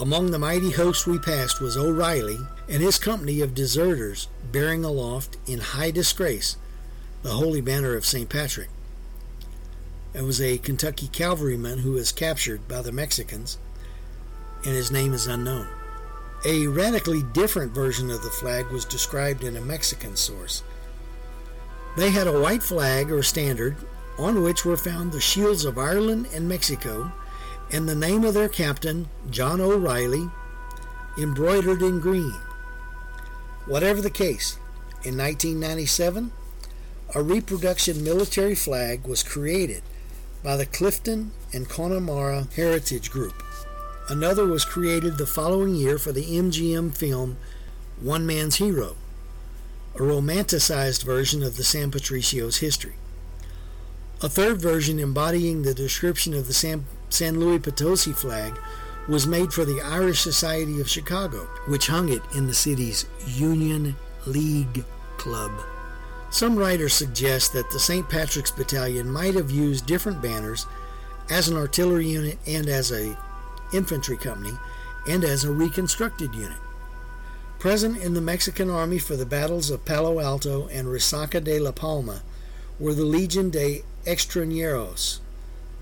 among 0.00 0.32
the 0.32 0.38
mighty 0.40 0.72
host 0.72 1.06
we 1.06 1.18
passed 1.18 1.60
was 1.60 1.76
O'Reilly 1.76 2.38
and 2.68 2.82
his 2.82 2.98
company 2.98 3.40
of 3.40 3.54
deserters 3.54 4.26
bearing 4.50 4.84
aloft 4.84 5.36
in 5.46 5.60
high 5.60 5.92
disgrace 5.92 6.56
the 7.22 7.30
holy 7.30 7.60
banner 7.60 7.96
of 7.96 8.04
St. 8.04 8.28
Patrick. 8.28 8.68
It 10.12 10.22
was 10.22 10.40
a 10.40 10.58
Kentucky 10.58 11.08
cavalryman 11.08 11.78
who 11.78 11.92
was 11.92 12.12
captured 12.12 12.68
by 12.68 12.82
the 12.82 12.92
Mexicans, 12.92 13.56
and 14.64 14.74
his 14.74 14.90
name 14.90 15.12
is 15.12 15.26
unknown. 15.26 15.66
A 16.44 16.66
radically 16.66 17.22
different 17.22 17.72
version 17.72 18.10
of 18.10 18.22
the 18.22 18.30
flag 18.30 18.66
was 18.68 18.84
described 18.84 19.44
in 19.44 19.56
a 19.56 19.60
Mexican 19.60 20.16
source. 20.16 20.62
They 21.96 22.10
had 22.10 22.26
a 22.26 22.40
white 22.40 22.62
flag 22.62 23.10
or 23.10 23.22
standard 23.22 23.76
on 24.18 24.42
which 24.42 24.64
were 24.64 24.76
found 24.76 25.12
the 25.12 25.20
shields 25.20 25.64
of 25.64 25.78
Ireland 25.78 26.28
and 26.34 26.48
Mexico 26.48 27.12
and 27.72 27.88
the 27.88 27.94
name 27.94 28.24
of 28.24 28.34
their 28.34 28.48
captain, 28.48 29.08
John 29.30 29.60
O'Reilly, 29.60 30.28
embroidered 31.18 31.82
in 31.82 32.00
green. 32.00 32.34
Whatever 33.66 34.00
the 34.00 34.10
case, 34.10 34.58
in 35.02 35.16
1997, 35.16 36.32
a 37.14 37.22
reproduction 37.22 38.04
military 38.04 38.54
flag 38.54 39.06
was 39.06 39.22
created 39.22 39.82
by 40.42 40.56
the 40.56 40.66
Clifden 40.66 41.30
and 41.52 41.68
Connemara 41.68 42.48
Heritage 42.54 43.10
Group. 43.10 43.42
Another 44.08 44.46
was 44.46 44.66
created 44.66 45.16
the 45.16 45.26
following 45.26 45.74
year 45.74 45.98
for 45.98 46.12
the 46.12 46.26
MGM 46.26 46.94
film 46.94 47.38
One 47.98 48.26
Man's 48.26 48.56
Hero, 48.56 48.96
a 49.94 49.98
romanticized 49.98 51.04
version 51.04 51.42
of 51.42 51.56
the 51.56 51.64
San 51.64 51.90
Patricios' 51.90 52.58
history. 52.58 52.96
A 54.20 54.28
third 54.28 54.60
version 54.60 54.98
embodying 54.98 55.62
the 55.62 55.72
description 55.72 56.34
of 56.34 56.48
the 56.48 56.52
San 56.52 56.84
San 57.08 57.40
Luis 57.40 57.62
Potosi 57.62 58.12
flag 58.12 58.58
was 59.08 59.26
made 59.26 59.54
for 59.54 59.64
the 59.64 59.80
Irish 59.80 60.20
Society 60.20 60.82
of 60.82 60.88
Chicago, 60.88 61.48
which 61.66 61.86
hung 61.86 62.10
it 62.10 62.22
in 62.34 62.46
the 62.46 62.54
city's 62.54 63.06
Union 63.26 63.96
League 64.26 64.84
Club. 65.16 65.52
Some 66.28 66.56
writers 66.56 66.92
suggest 66.92 67.54
that 67.54 67.70
the 67.70 67.80
St. 67.80 68.06
Patrick's 68.10 68.50
Battalion 68.50 69.10
might 69.10 69.34
have 69.34 69.50
used 69.50 69.86
different 69.86 70.20
banners 70.20 70.66
as 71.30 71.48
an 71.48 71.56
artillery 71.56 72.08
unit 72.08 72.38
and 72.46 72.68
as 72.68 72.92
a 72.92 73.16
infantry 73.74 74.16
company 74.16 74.52
and 75.06 75.24
as 75.24 75.44
a 75.44 75.50
reconstructed 75.50 76.34
unit. 76.34 76.58
Present 77.58 77.96
in 77.98 78.14
the 78.14 78.20
Mexican 78.20 78.70
army 78.70 78.98
for 78.98 79.16
the 79.16 79.26
battles 79.26 79.70
of 79.70 79.84
Palo 79.84 80.20
Alto 80.20 80.68
and 80.68 80.88
Resaca 80.88 81.42
de 81.42 81.58
la 81.58 81.72
Palma 81.72 82.22
were 82.78 82.94
the 82.94 83.04
Legion 83.04 83.50
de 83.50 83.82
Extranjeros, 84.04 85.20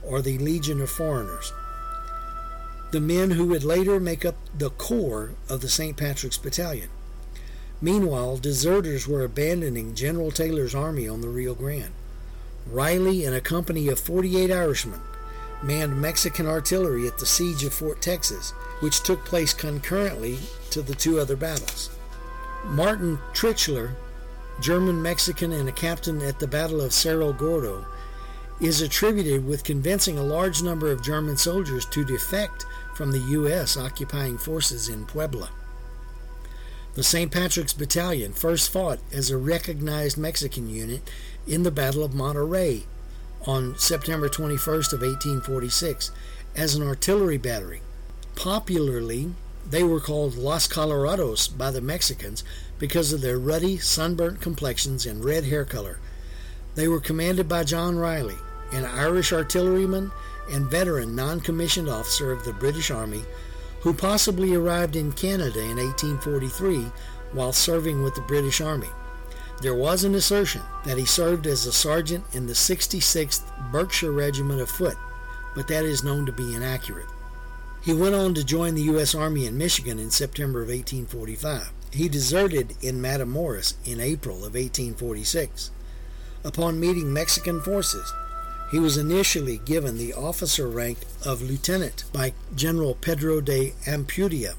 or 0.03 0.23
the 0.23 0.39
Legion 0.39 0.81
of 0.81 0.91
Foreigners, 0.91 1.53
the 2.93 3.01
men 3.01 3.33
who 3.33 3.47
would 3.47 3.65
later 3.65 3.99
make 3.99 4.25
up 4.25 4.37
the 4.57 4.71
core 4.71 5.33
of 5.49 5.61
the 5.61 5.69
St. 5.69 5.97
Patrick's 5.97 6.39
Battalion. 6.39 6.91
Meanwhile, 7.81 8.37
deserters 8.37 9.09
were 9.09 9.25
abandoning 9.25 9.95
General 9.95 10.31
Taylor's 10.31 10.75
army 10.75 11.09
on 11.09 11.21
the 11.21 11.29
Rio 11.29 11.55
Grande. 11.55 11.95
Riley 12.67 13.25
and 13.25 13.35
a 13.35 13.41
company 13.41 13.89
of 13.89 13.99
48 13.99 14.53
Irishmen 14.53 15.01
manned 15.63 16.01
Mexican 16.01 16.47
artillery 16.47 17.07
at 17.07 17.19
the 17.19 17.27
siege 17.27 17.65
of 17.65 17.73
Fort 17.73 18.01
Texas, 18.01 18.51
which 18.81 19.03
took 19.03 19.25
place 19.25 19.53
concurrently 19.53 20.39
to 20.71 20.83
the 20.83 20.95
two 20.95 21.19
other 21.19 21.37
battles. 21.37 21.91
Martin 22.65 23.19
Tritschler, 23.33 23.95
German 24.61 25.03
Mexican 25.03 25.53
and 25.53 25.69
a 25.69 25.73
captain 25.73 26.23
at 26.23 26.39
the 26.39 26.47
Battle 26.47 26.81
of 26.81 26.93
Cerro 26.93 27.33
Gordo, 27.33 27.87
is 28.61 28.81
attributed 28.81 29.45
with 29.45 29.65
convincing 29.65 30.19
a 30.19 30.23
large 30.23 30.63
number 30.63 30.91
of 30.91 31.03
German 31.03 31.37
soldiers 31.37 31.85
to 31.87 32.05
defect 32.05 32.65
from 32.95 33.11
the 33.11 33.19
U.S. 33.19 33.77
occupying 33.77 34.39
forces 34.39 34.89
in 34.89 35.05
Puebla. 35.07 35.51
The 36.95 37.03
St. 37.03 37.33
Patrick's 37.33 37.73
Battalion 37.73 38.35
first 38.35 38.71
fought 38.71 39.01
as 39.11 39.31
a 39.31 39.39
recognized 39.39 40.19
Mexican 40.19 40.69
unit 40.69 41.11
in 41.47 41.63
the 41.63 41.71
Battle 41.71 42.05
of 42.05 42.13
Monterrey 42.13 42.85
on 43.47 43.77
September 43.79 44.29
21st 44.29 44.93
of 44.93 45.01
1846 45.01 46.11
as 46.57 46.75
an 46.75 46.83
artillery 46.83 47.39
battery. 47.39 47.81
Popularly, 48.35 49.33
they 49.69 49.83
were 49.83 50.01
called 50.01 50.37
Los 50.37 50.67
Colorados 50.67 51.49
by 51.49 51.71
the 51.71 51.81
Mexicans 51.81 52.45
because 52.79 53.13
of 53.13 53.21
their 53.21 53.39
ruddy, 53.39 53.79
sunburnt 53.79 54.41
complexions 54.41 55.07
and 55.07 55.25
red 55.25 55.45
hair 55.45 55.65
color. 55.65 55.99
They 56.75 56.89
were 56.89 57.01
commanded 57.01 57.49
by 57.49 57.65
John 57.65 57.97
Riley, 57.97 58.39
an 58.73 58.85
Irish 58.85 59.33
artilleryman 59.33 60.11
and 60.51 60.71
veteran 60.71 61.15
non 61.15 61.41
commissioned 61.41 61.89
officer 61.89 62.33
of 62.33 62.45
the 62.45 62.53
British 62.53 62.91
Army 62.91 63.23
who 63.83 63.93
possibly 63.93 64.55
arrived 64.55 64.95
in 64.95 65.13
Canada 65.13 65.61
in 65.61 65.77
1843 65.77 66.87
while 67.33 67.53
serving 67.53 68.03
with 68.03 68.15
the 68.15 68.21
British 68.23 68.61
Army. 68.61 68.89
There 69.63 69.75
was 69.77 70.03
an 70.03 70.17
assertion 70.17 70.63
that 70.85 70.99
he 70.99 71.05
served 71.05 71.47
as 71.47 71.67
a 71.67 71.73
sergeant 71.73 72.25
in 72.33 72.49
the 72.49 72.53
66th 72.53 73.43
Berkshire 73.71 74.11
Regiment 74.11 74.61
of 74.61 74.69
Foot, 74.69 74.97
but 75.55 75.69
that 75.69 75.85
is 75.85 76.03
known 76.03 76.27
to 76.27 76.33
be 76.33 76.53
inaccurate. 76.53 77.07
He 77.81 77.95
went 77.95 78.17
on 78.17 78.35
to 78.35 78.43
join 78.45 78.75
the 78.75 78.83
U.S. 78.83 79.15
Army 79.15 79.47
in 79.47 79.57
Michigan 79.57 80.01
in 80.01 80.11
September 80.11 80.63
of 80.63 80.69
1845. 80.69 81.71
he 81.93 82.09
deserted 82.09 82.75
in 82.83 83.01
Matamoros 83.01 83.75
in 83.85 84.01
April 84.01 84.39
of 84.39 84.55
1846. 84.55 85.71
Upon 86.43 86.81
meeting 86.81 87.13
Mexican 87.13 87.61
forces, 87.61 88.13
he 88.73 88.81
was 88.81 88.97
initially 88.97 89.59
given 89.59 89.97
the 89.97 90.15
officer 90.15 90.67
rank 90.67 90.99
of 91.25 91.41
lieutenant 91.41 92.03
by 92.13 92.33
General 92.57 92.97
Pedro 92.97 93.41
de 93.41 93.75
Ampudia. 93.87 94.55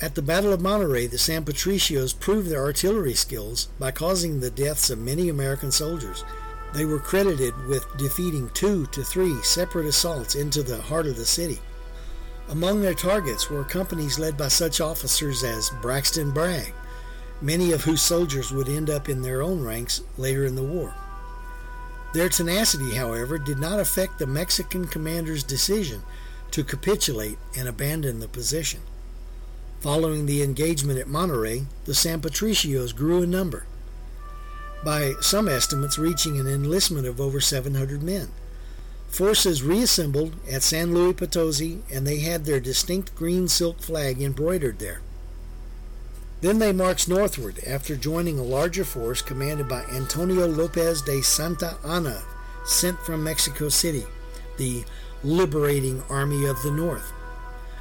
At 0.00 0.14
the 0.14 0.22
Battle 0.22 0.52
of 0.52 0.60
Monterrey, 0.60 1.10
the 1.10 1.18
San 1.18 1.44
Patricios 1.44 2.16
proved 2.16 2.48
their 2.48 2.62
artillery 2.62 3.14
skills 3.14 3.66
by 3.80 3.90
causing 3.90 4.38
the 4.38 4.50
deaths 4.50 4.90
of 4.90 5.00
many 5.00 5.28
American 5.28 5.72
soldiers. 5.72 6.24
They 6.72 6.84
were 6.84 7.00
credited 7.00 7.52
with 7.66 7.84
defeating 7.96 8.48
two 8.50 8.86
to 8.86 9.02
three 9.02 9.42
separate 9.42 9.86
assaults 9.86 10.36
into 10.36 10.62
the 10.62 10.80
heart 10.80 11.06
of 11.06 11.16
the 11.16 11.26
city. 11.26 11.58
Among 12.48 12.80
their 12.80 12.94
targets 12.94 13.50
were 13.50 13.64
companies 13.64 14.20
led 14.20 14.36
by 14.36 14.46
such 14.46 14.80
officers 14.80 15.42
as 15.42 15.70
Braxton 15.82 16.30
Bragg, 16.30 16.74
many 17.40 17.72
of 17.72 17.82
whose 17.82 18.00
soldiers 18.00 18.52
would 18.52 18.68
end 18.68 18.90
up 18.90 19.08
in 19.08 19.20
their 19.20 19.42
own 19.42 19.64
ranks 19.64 20.02
later 20.16 20.44
in 20.44 20.54
the 20.54 20.62
war. 20.62 20.94
Their 22.14 22.28
tenacity, 22.28 22.94
however, 22.94 23.36
did 23.36 23.58
not 23.58 23.80
affect 23.80 24.20
the 24.20 24.28
Mexican 24.28 24.86
commander's 24.86 25.42
decision 25.42 26.02
to 26.52 26.62
capitulate 26.62 27.38
and 27.56 27.66
abandon 27.66 28.20
the 28.20 28.28
position. 28.28 28.80
Following 29.80 30.26
the 30.26 30.42
engagement 30.42 30.98
at 30.98 31.06
Monterey, 31.06 31.66
the 31.84 31.94
San 31.94 32.20
Patricios 32.20 32.94
grew 32.94 33.22
in 33.22 33.30
number, 33.30 33.64
by 34.84 35.14
some 35.20 35.48
estimates 35.48 35.98
reaching 35.98 36.38
an 36.38 36.48
enlistment 36.48 37.06
of 37.06 37.20
over 37.20 37.40
700 37.40 38.02
men. 38.02 38.28
Forces 39.08 39.62
reassembled 39.62 40.34
at 40.50 40.64
San 40.64 40.92
Luis 40.92 41.14
Potosi, 41.14 41.82
and 41.92 42.06
they 42.06 42.18
had 42.18 42.44
their 42.44 42.58
distinct 42.58 43.14
green 43.14 43.46
silk 43.46 43.80
flag 43.80 44.20
embroidered 44.20 44.80
there. 44.80 45.00
Then 46.40 46.58
they 46.58 46.72
marched 46.72 47.08
northward 47.08 47.60
after 47.64 47.96
joining 47.96 48.38
a 48.38 48.42
larger 48.42 48.84
force 48.84 49.22
commanded 49.22 49.68
by 49.68 49.84
Antonio 49.84 50.46
Lopez 50.46 51.02
de 51.02 51.22
Santa 51.22 51.76
Anna, 51.84 52.22
sent 52.64 52.98
from 53.00 53.24
Mexico 53.24 53.68
City, 53.68 54.06
the 54.56 54.84
liberating 55.22 56.02
army 56.08 56.46
of 56.46 56.62
the 56.62 56.70
north. 56.70 57.12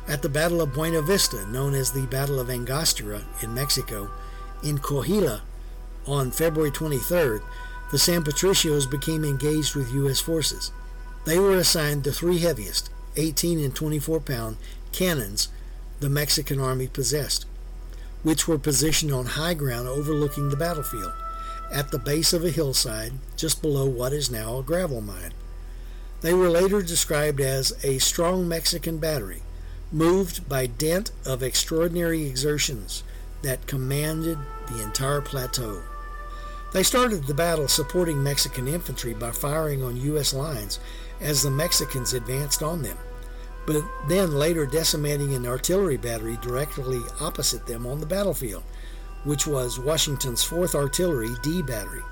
At 0.07 0.21
the 0.21 0.29
Battle 0.29 0.61
of 0.61 0.73
Buena 0.73 1.01
Vista, 1.01 1.45
known 1.47 1.73
as 1.73 1.91
the 1.91 2.05
Battle 2.07 2.39
of 2.39 2.49
Angostura 2.49 3.23
in 3.41 3.53
Mexico, 3.53 4.09
in 4.63 4.77
Coahuila 4.77 5.41
on 6.05 6.31
February 6.31 6.71
23rd, 6.71 7.41
the 7.91 7.99
San 7.99 8.23
Patricios 8.23 8.89
became 8.89 9.25
engaged 9.25 9.75
with 9.75 9.91
U.S. 9.91 10.21
forces. 10.21 10.71
They 11.25 11.37
were 11.37 11.57
assigned 11.57 12.05
the 12.05 12.13
three 12.13 12.39
heaviest, 12.39 12.89
18 13.17 13.59
and 13.59 13.75
24 13.75 14.21
pound, 14.21 14.55
cannons 14.93 15.49
the 15.99 16.09
Mexican 16.09 16.61
army 16.61 16.87
possessed, 16.87 17.45
which 18.23 18.47
were 18.47 18.57
positioned 18.57 19.11
on 19.11 19.25
high 19.25 19.55
ground 19.55 19.89
overlooking 19.89 20.47
the 20.47 20.55
battlefield, 20.55 21.11
at 21.69 21.91
the 21.91 21.99
base 21.99 22.31
of 22.31 22.45
a 22.45 22.49
hillside 22.49 23.11
just 23.35 23.61
below 23.61 23.85
what 23.85 24.13
is 24.13 24.31
now 24.31 24.57
a 24.57 24.63
gravel 24.63 25.01
mine. 25.01 25.33
They 26.21 26.33
were 26.33 26.49
later 26.49 26.81
described 26.81 27.41
as 27.41 27.73
a 27.83 27.97
strong 27.99 28.47
Mexican 28.47 28.99
battery, 28.99 29.41
moved 29.91 30.47
by 30.49 30.65
dint 30.65 31.11
of 31.25 31.41
extraordinary 31.41 32.25
exertions 32.25 33.03
that 33.41 33.67
commanded 33.67 34.37
the 34.69 34.83
entire 34.83 35.21
plateau. 35.21 35.81
They 36.73 36.83
started 36.83 37.25
the 37.25 37.33
battle 37.33 37.67
supporting 37.67 38.21
Mexican 38.21 38.67
infantry 38.67 39.13
by 39.13 39.31
firing 39.31 39.81
on 39.81 40.01
U.S. 40.01 40.33
lines 40.33 40.79
as 41.21 41.41
the 41.41 41.51
Mexicans 41.51 42.13
advanced 42.13 42.61
on 42.61 42.81
them, 42.81 42.97
but 43.65 43.83
then 44.09 44.33
later 44.33 44.65
decimating 44.65 45.33
an 45.33 45.47
artillery 45.47 45.97
battery 45.97 46.37
directly 46.41 46.99
opposite 47.21 47.65
them 47.65 47.85
on 47.87 47.99
the 47.99 48.05
battlefield, 48.05 48.63
which 49.23 49.47
was 49.47 49.79
Washington's 49.79 50.43
4th 50.43 50.75
Artillery 50.75 51.29
D 51.41 51.61
Battery. 51.61 52.03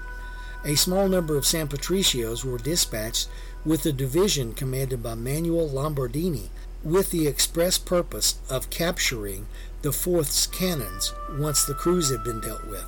A 0.63 0.75
small 0.75 1.07
number 1.07 1.37
of 1.37 1.45
San 1.45 1.67
Patricios 1.67 2.43
were 2.43 2.57
dispatched 2.57 3.27
with 3.65 3.85
a 3.85 3.91
division 3.91 4.53
commanded 4.53 5.03
by 5.03 5.15
Manuel 5.15 5.69
Lombardini 5.69 6.49
with 6.85 7.09
the 7.09 7.27
express 7.27 7.77
purpose 7.77 8.39
of 8.49 8.69
capturing 8.69 9.47
the 9.81 9.89
4th's 9.89 10.47
cannons 10.47 11.13
once 11.37 11.65
the 11.65 11.73
crews 11.73 12.11
had 12.11 12.23
been 12.23 12.39
dealt 12.39 12.65
with. 12.67 12.85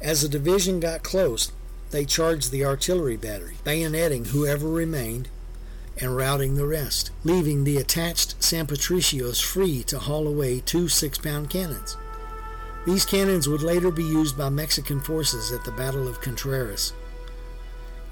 As 0.00 0.22
the 0.22 0.28
division 0.28 0.78
got 0.78 1.02
close, 1.02 1.50
they 1.90 2.04
charged 2.04 2.50
the 2.50 2.64
artillery 2.64 3.16
battery, 3.16 3.56
bayoneting 3.64 4.28
whoever 4.28 4.68
remained 4.68 5.28
and 5.98 6.16
routing 6.16 6.56
the 6.56 6.66
rest, 6.66 7.10
leaving 7.22 7.64
the 7.64 7.78
attached 7.78 8.42
San 8.42 8.66
Patricios 8.66 9.42
free 9.42 9.82
to 9.84 9.98
haul 9.98 10.26
away 10.26 10.60
two 10.60 10.88
six 10.88 11.18
pound 11.18 11.48
cannons. 11.48 11.96
These 12.84 13.06
cannons 13.06 13.48
would 13.48 13.62
later 13.62 13.90
be 13.90 14.04
used 14.04 14.36
by 14.36 14.50
Mexican 14.50 15.00
forces 15.00 15.52
at 15.52 15.64
the 15.64 15.72
Battle 15.72 16.06
of 16.06 16.20
Contreras. 16.20 16.92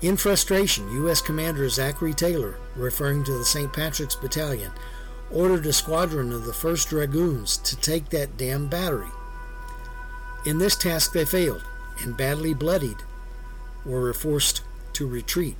In 0.00 0.16
frustration, 0.16 0.90
U.S. 0.92 1.20
Commander 1.20 1.68
Zachary 1.68 2.14
Taylor, 2.14 2.56
referring 2.74 3.22
to 3.24 3.32
the 3.36 3.44
St. 3.44 3.72
Patrick's 3.72 4.16
Battalion, 4.16 4.72
ordered 5.32 5.66
a 5.66 5.72
squadron 5.72 6.32
of 6.32 6.44
the 6.44 6.52
1st 6.52 6.88
Dragoons 6.88 7.56
to 7.58 7.76
take 7.76 8.10
that 8.10 8.36
damn 8.36 8.68
battery. 8.68 9.10
In 10.44 10.58
this 10.58 10.76
task 10.76 11.12
they 11.12 11.24
failed, 11.24 11.64
and 12.00 12.16
badly 12.16 12.54
bloodied, 12.54 12.98
were 13.84 14.12
forced 14.12 14.62
to 14.94 15.06
retreat. 15.06 15.56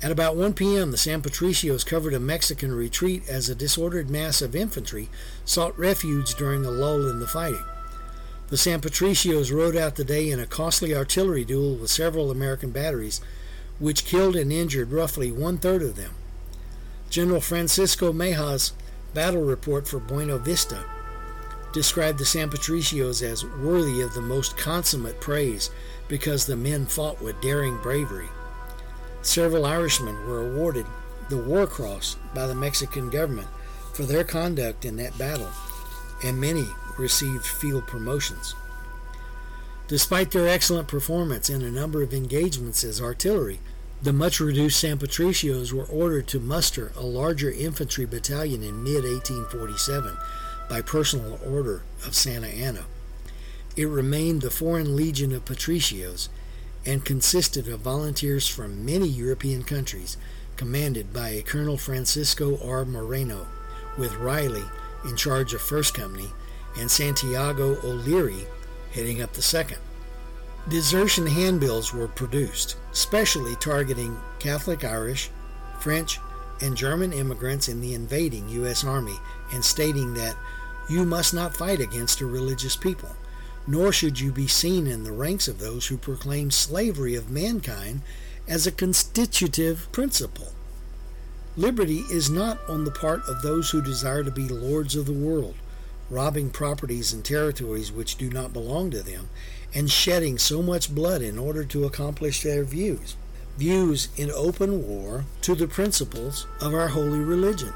At 0.00 0.12
about 0.12 0.36
1 0.36 0.54
p.m., 0.54 0.92
the 0.92 0.96
San 0.96 1.22
Patricios 1.22 1.84
covered 1.84 2.14
a 2.14 2.20
Mexican 2.20 2.72
retreat 2.72 3.28
as 3.28 3.48
a 3.48 3.54
disordered 3.54 4.08
mass 4.08 4.40
of 4.40 4.54
infantry 4.54 5.08
sought 5.44 5.76
refuge 5.76 6.34
during 6.36 6.64
a 6.64 6.70
lull 6.70 7.08
in 7.08 7.18
the 7.18 7.26
fighting. 7.26 7.64
The 8.48 8.56
San 8.56 8.80
Patricios 8.80 9.52
rode 9.52 9.76
out 9.76 9.96
the 9.96 10.04
day 10.04 10.30
in 10.30 10.40
a 10.40 10.46
costly 10.46 10.94
artillery 10.94 11.44
duel 11.44 11.74
with 11.74 11.90
several 11.90 12.30
American 12.30 12.70
batteries, 12.70 13.20
which 13.78 14.04
killed 14.04 14.36
and 14.36 14.52
injured 14.52 14.92
roughly 14.92 15.30
one 15.30 15.58
third 15.58 15.82
of 15.82 15.96
them. 15.96 16.14
General 17.10 17.40
Francisco 17.40 18.12
Mejia's 18.12 18.72
battle 19.14 19.42
report 19.42 19.86
for 19.86 19.98
Buena 19.98 20.38
Vista 20.38 20.84
described 21.72 22.18
the 22.18 22.24
San 22.24 22.50
Patricios 22.50 23.22
as 23.22 23.44
worthy 23.44 24.00
of 24.00 24.14
the 24.14 24.20
most 24.20 24.56
consummate 24.56 25.20
praise 25.20 25.70
because 26.08 26.46
the 26.46 26.56
men 26.56 26.86
fought 26.86 27.20
with 27.20 27.40
daring 27.40 27.76
bravery. 27.78 28.28
Several 29.22 29.66
Irishmen 29.66 30.26
were 30.26 30.50
awarded 30.50 30.86
the 31.28 31.36
War 31.36 31.66
Cross 31.66 32.16
by 32.34 32.46
the 32.46 32.54
Mexican 32.54 33.10
government 33.10 33.48
for 33.92 34.04
their 34.04 34.24
conduct 34.24 34.84
in 34.84 34.96
that 34.96 35.18
battle, 35.18 35.50
and 36.24 36.40
many 36.40 36.66
received 36.98 37.44
field 37.44 37.86
promotions. 37.86 38.54
Despite 39.88 40.30
their 40.30 40.48
excellent 40.48 40.88
performance 40.88 41.50
in 41.50 41.62
a 41.62 41.70
number 41.70 42.02
of 42.02 42.14
engagements 42.14 42.84
as 42.84 43.00
artillery, 43.00 43.60
the 44.00 44.12
much 44.12 44.38
reduced 44.38 44.78
San 44.78 44.98
Patricios 44.98 45.72
were 45.72 45.84
ordered 45.84 46.28
to 46.28 46.38
muster 46.38 46.92
a 46.96 47.02
larger 47.02 47.50
infantry 47.50 48.04
battalion 48.04 48.62
in 48.62 48.84
mid 48.84 49.02
1847 49.02 50.16
by 50.68 50.80
personal 50.80 51.40
order 51.44 51.82
of 52.06 52.14
Santa 52.14 52.46
Anna. 52.46 52.84
It 53.76 53.86
remained 53.86 54.42
the 54.42 54.50
Foreign 54.50 54.94
Legion 54.94 55.32
of 55.32 55.44
Patricios 55.44 56.28
and 56.86 57.04
consisted 57.04 57.68
of 57.68 57.80
volunteers 57.80 58.46
from 58.46 58.84
many 58.84 59.08
European 59.08 59.64
countries, 59.64 60.16
commanded 60.56 61.12
by 61.12 61.42
Colonel 61.44 61.76
Francisco 61.76 62.58
R. 62.64 62.84
Moreno, 62.84 63.48
with 63.96 64.14
Riley 64.16 64.64
in 65.04 65.16
charge 65.16 65.54
of 65.54 65.60
First 65.60 65.94
Company 65.94 66.30
and 66.78 66.90
Santiago 66.90 67.78
O'Leary 67.82 68.46
heading 68.92 69.20
up 69.20 69.32
the 69.32 69.42
Second. 69.42 69.78
Desertion 70.68 71.26
handbills 71.26 71.94
were 71.94 72.08
produced, 72.08 72.76
specially 72.92 73.56
targeting 73.56 74.20
Catholic 74.38 74.84
Irish, 74.84 75.30
French, 75.78 76.20
and 76.60 76.76
German 76.76 77.14
immigrants 77.14 77.68
in 77.68 77.80
the 77.80 77.94
invading 77.94 78.50
U.S. 78.50 78.84
Army 78.84 79.16
and 79.50 79.64
stating 79.64 80.12
that 80.14 80.36
you 80.90 81.06
must 81.06 81.32
not 81.32 81.56
fight 81.56 81.80
against 81.80 82.20
a 82.20 82.26
religious 82.26 82.76
people, 82.76 83.16
nor 83.66 83.92
should 83.92 84.20
you 84.20 84.30
be 84.30 84.46
seen 84.46 84.86
in 84.86 85.04
the 85.04 85.12
ranks 85.12 85.48
of 85.48 85.58
those 85.58 85.86
who 85.86 85.96
proclaim 85.96 86.50
slavery 86.50 87.14
of 87.14 87.30
mankind 87.30 88.02
as 88.46 88.66
a 88.66 88.72
constitutive 88.72 89.90
principle. 89.90 90.52
Liberty 91.56 92.00
is 92.10 92.28
not 92.28 92.58
on 92.68 92.84
the 92.84 92.90
part 92.90 93.22
of 93.26 93.40
those 93.40 93.70
who 93.70 93.80
desire 93.80 94.22
to 94.22 94.30
be 94.30 94.48
lords 94.48 94.96
of 94.96 95.06
the 95.06 95.12
world, 95.12 95.54
robbing 96.10 96.50
properties 96.50 97.12
and 97.12 97.24
territories 97.24 97.90
which 97.90 98.16
do 98.16 98.28
not 98.28 98.52
belong 98.52 98.90
to 98.90 99.02
them, 99.02 99.30
and 99.74 99.90
shedding 99.90 100.38
so 100.38 100.62
much 100.62 100.94
blood 100.94 101.22
in 101.22 101.38
order 101.38 101.64
to 101.64 101.84
accomplish 101.84 102.42
their 102.42 102.64
views. 102.64 103.16
Views 103.56 104.08
in 104.16 104.30
open 104.30 104.86
war 104.86 105.24
to 105.42 105.54
the 105.54 105.66
principles 105.66 106.46
of 106.60 106.74
our 106.74 106.88
holy 106.88 107.18
religion. 107.18 107.72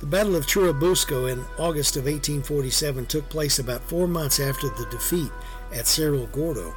The 0.00 0.06
Battle 0.06 0.36
of 0.36 0.46
Churubusco 0.46 1.30
in 1.30 1.44
August 1.58 1.96
of 1.96 2.04
1847 2.04 3.06
took 3.06 3.28
place 3.28 3.58
about 3.58 3.82
four 3.82 4.06
months 4.06 4.38
after 4.38 4.68
the 4.68 4.86
defeat 4.90 5.32
at 5.74 5.88
Cerro 5.88 6.26
Gordo. 6.26 6.72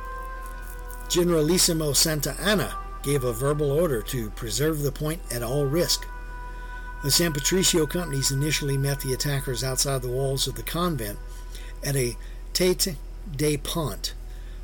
Generalissimo 1.08 1.94
Santa 1.94 2.36
Anna 2.40 2.76
gave 3.04 3.24
a 3.24 3.34
verbal 3.34 3.72
order 3.72 4.02
to 4.02 4.32
preserve 4.32 4.82
the 4.82 4.92
point 4.92 5.22
at 5.30 5.44
all 5.44 5.66
risk. 5.66 6.08
The 7.04 7.12
San 7.12 7.34
Patricio 7.34 7.86
companies 7.86 8.32
initially 8.32 8.78
met 8.78 9.02
the 9.02 9.14
attackers 9.14 9.64
outside 9.64 10.02
the 10.02 10.08
walls 10.08 10.48
of 10.48 10.56
the 10.56 10.64
convent 10.64 11.20
at 11.84 11.96
a 11.96 12.16
tete 12.54 12.96
de 13.36 13.58
pont, 13.58 14.14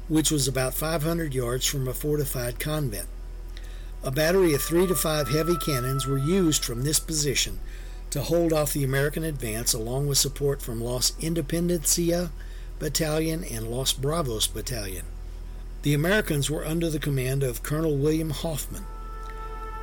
which 0.07 0.31
was 0.31 0.47
about 0.47 0.73
500 0.73 1.33
yards 1.33 1.65
from 1.65 1.87
a 1.87 1.93
fortified 1.93 2.59
convent. 2.59 3.07
A 4.03 4.11
battery 4.11 4.53
of 4.53 4.61
three 4.61 4.87
to 4.87 4.95
five 4.95 5.29
heavy 5.29 5.57
cannons 5.57 6.05
were 6.05 6.17
used 6.17 6.63
from 6.63 6.83
this 6.83 6.99
position 6.99 7.59
to 8.11 8.21
hold 8.21 8.53
off 8.53 8.73
the 8.73 8.83
American 8.83 9.23
advance, 9.23 9.73
along 9.73 10.07
with 10.07 10.17
support 10.17 10.61
from 10.61 10.81
Los 10.81 11.11
Independencia 11.19 12.29
Battalion 12.79 13.43
and 13.43 13.67
Los 13.67 13.91
Bravos 13.93 14.47
Battalion. 14.47 15.05
The 15.81 15.93
Americans 15.93 16.49
were 16.49 16.65
under 16.65 16.89
the 16.89 16.99
command 16.99 17.43
of 17.43 17.63
Colonel 17.63 17.97
William 17.97 18.29
Hoffman. 18.29 18.85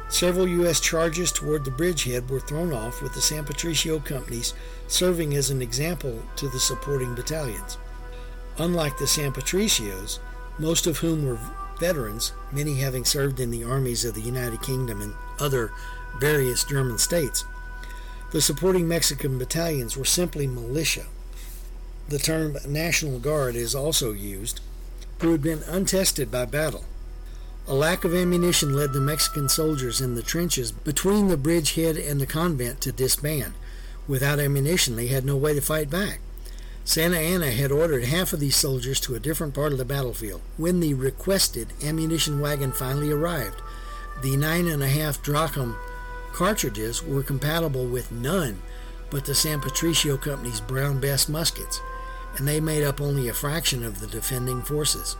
Several 0.08 0.46
U.S. 0.46 0.80
charges 0.80 1.32
toward 1.32 1.64
the 1.64 1.70
bridgehead 1.70 2.28
were 2.30 2.40
thrown 2.40 2.72
off, 2.72 3.02
with 3.02 3.14
the 3.14 3.20
San 3.20 3.44
Patricio 3.44 3.98
companies 3.98 4.54
serving 4.87 5.34
as 5.34 5.50
an 5.50 5.60
example 5.60 6.22
to 6.37 6.48
the 6.48 6.60
supporting 6.60 7.14
battalions. 7.14 7.78
Unlike 8.58 8.98
the 8.98 9.06
San 9.06 9.32
Patricios, 9.32 10.20
most 10.58 10.86
of 10.86 10.98
whom 10.98 11.26
were 11.26 11.38
veterans, 11.80 12.32
many 12.52 12.76
having 12.76 13.04
served 13.04 13.40
in 13.40 13.50
the 13.50 13.64
armies 13.64 14.04
of 14.04 14.14
the 14.14 14.20
United 14.20 14.62
Kingdom 14.62 15.00
and 15.00 15.14
other 15.40 15.72
various 16.20 16.62
German 16.62 16.98
states, 16.98 17.44
the 18.30 18.40
supporting 18.40 18.86
Mexican 18.86 19.38
battalions 19.38 19.96
were 19.96 20.04
simply 20.04 20.46
militia. 20.46 21.06
The 22.08 22.18
term 22.18 22.56
National 22.66 23.18
Guard 23.18 23.56
is 23.56 23.74
also 23.74 24.12
used, 24.12 24.60
who 25.20 25.32
had 25.32 25.42
been 25.42 25.62
untested 25.66 26.30
by 26.30 26.44
battle. 26.44 26.84
A 27.66 27.74
lack 27.74 28.04
of 28.04 28.14
ammunition 28.14 28.74
led 28.74 28.92
the 28.92 29.00
Mexican 29.00 29.48
soldiers 29.48 30.00
in 30.00 30.14
the 30.14 30.22
trenches 30.22 30.70
between 30.70 31.28
the 31.28 31.36
bridgehead 31.36 31.96
and 31.96 32.20
the 32.20 32.26
convent 32.26 32.80
to 32.82 32.92
disband. 32.92 33.54
Without 34.06 34.38
ammunition, 34.38 34.96
they 34.96 35.06
had 35.06 35.24
no 35.24 35.36
way 35.36 35.54
to 35.54 35.62
fight 35.62 35.88
back. 35.88 36.20
Santa 36.87 37.16
Anna 37.16 37.51
had 37.51 37.73
ordered 37.73 38.05
half 38.05 38.35
of 38.35 38.40
these 38.40 38.57
soldiers 38.57 39.01
to 39.01 39.14
a 39.14 39.20
different 39.20 39.55
part 39.55 39.73
of 39.73 39.79
the 39.79 39.87
battlefield. 39.87 40.42
When 40.59 40.81
the 40.81 40.92
requested 40.92 41.68
ammunition 41.83 42.40
wagon 42.40 42.73
finally 42.73 43.11
arrived, 43.11 43.62
the 44.23 44.37
nine 44.37 44.68
and 44.68 44.83
a 44.83 44.88
half 44.88 45.23
drachm 45.23 45.77
cartridges 46.33 47.03
were 47.03 47.23
compatible 47.23 47.87
with 47.87 48.12
none 48.12 48.61
but 49.11 49.25
the 49.25 49.35
San 49.35 49.61
Patricio 49.61 50.16
Company's 50.16 50.61
Brown 50.61 51.01
Bess 51.01 51.29
muskets, 51.29 51.81
and 52.37 52.47
they 52.47 52.61
made 52.61 52.85
up 52.85 53.01
only 53.01 53.29
a 53.29 53.35
fraction 53.35 53.85
of 53.85 54.01
the 54.01 54.07
defending 54.07 54.61
forces. 54.61 55.16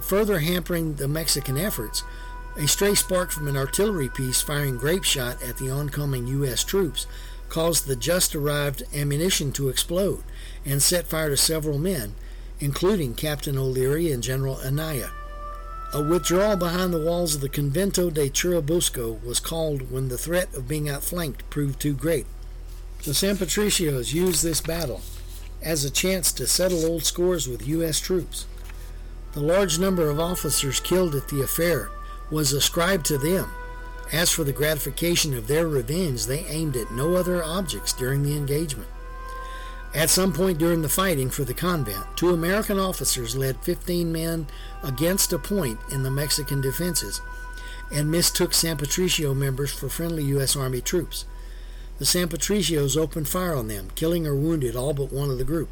Further 0.00 0.38
hampering 0.38 0.94
the 0.94 1.08
Mexican 1.08 1.58
efforts, 1.58 2.02
a 2.56 2.66
stray 2.66 2.94
spark 2.94 3.30
from 3.30 3.46
an 3.46 3.56
artillery 3.56 4.08
piece 4.08 4.40
firing 4.40 4.76
grape 4.76 5.04
shot 5.04 5.40
at 5.42 5.58
the 5.58 5.70
oncoming 5.70 6.26
U.S. 6.26 6.64
troops 6.64 7.06
caused 7.48 7.86
the 7.86 7.96
just 7.96 8.34
arrived 8.34 8.82
ammunition 8.94 9.52
to 9.52 9.68
explode 9.68 10.22
and 10.64 10.82
set 10.82 11.06
fire 11.06 11.30
to 11.30 11.36
several 11.36 11.78
men, 11.78 12.14
including 12.60 13.14
Captain 13.14 13.56
O'Leary 13.56 14.12
and 14.12 14.22
General 14.22 14.60
Anaya. 14.64 15.10
A 15.94 16.02
withdrawal 16.02 16.56
behind 16.56 16.92
the 16.92 17.00
walls 17.00 17.34
of 17.34 17.40
the 17.40 17.48
Convento 17.48 18.12
de 18.12 18.28
Churubusco 18.28 19.24
was 19.24 19.40
called 19.40 19.90
when 19.90 20.08
the 20.08 20.18
threat 20.18 20.52
of 20.54 20.68
being 20.68 20.88
outflanked 20.88 21.48
proved 21.48 21.80
too 21.80 21.94
great. 21.94 22.26
The 23.04 23.14
San 23.14 23.36
Patricios 23.36 24.12
used 24.12 24.42
this 24.42 24.60
battle 24.60 25.00
as 25.62 25.84
a 25.84 25.90
chance 25.90 26.30
to 26.32 26.46
settle 26.46 26.84
old 26.84 27.04
scores 27.04 27.48
with 27.48 27.66
U.S. 27.66 28.00
troops. 28.00 28.46
The 29.32 29.40
large 29.40 29.78
number 29.78 30.10
of 30.10 30.20
officers 30.20 30.80
killed 30.80 31.14
at 31.14 31.28
the 31.28 31.42
affair 31.42 31.90
was 32.30 32.52
ascribed 32.52 33.06
to 33.06 33.18
them. 33.18 33.50
As 34.12 34.30
for 34.30 34.42
the 34.44 34.52
gratification 34.52 35.34
of 35.34 35.48
their 35.48 35.68
revenge, 35.68 36.26
they 36.26 36.44
aimed 36.46 36.76
at 36.76 36.90
no 36.90 37.14
other 37.14 37.44
objects 37.44 37.92
during 37.92 38.22
the 38.22 38.36
engagement. 38.36 38.88
At 39.94 40.10
some 40.10 40.32
point 40.32 40.58
during 40.58 40.82
the 40.82 40.88
fighting 40.88 41.30
for 41.30 41.44
the 41.44 41.54
convent, 41.54 42.04
two 42.16 42.30
American 42.30 42.78
officers 42.78 43.36
led 43.36 43.62
15 43.62 44.10
men 44.12 44.46
against 44.82 45.32
a 45.32 45.38
point 45.38 45.78
in 45.90 46.02
the 46.02 46.10
Mexican 46.10 46.60
defenses 46.60 47.20
and 47.90 48.10
mistook 48.10 48.52
San 48.52 48.76
Patricio 48.76 49.34
members 49.34 49.72
for 49.72 49.88
friendly 49.88 50.24
U.S. 50.24 50.56
Army 50.56 50.80
troops. 50.80 51.24
The 51.98 52.06
San 52.06 52.28
Patricios 52.28 52.96
opened 52.96 53.28
fire 53.28 53.54
on 53.54 53.68
them, 53.68 53.88
killing 53.94 54.26
or 54.26 54.34
wounded 54.34 54.76
all 54.76 54.92
but 54.92 55.12
one 55.12 55.30
of 55.30 55.38
the 55.38 55.44
group. 55.44 55.70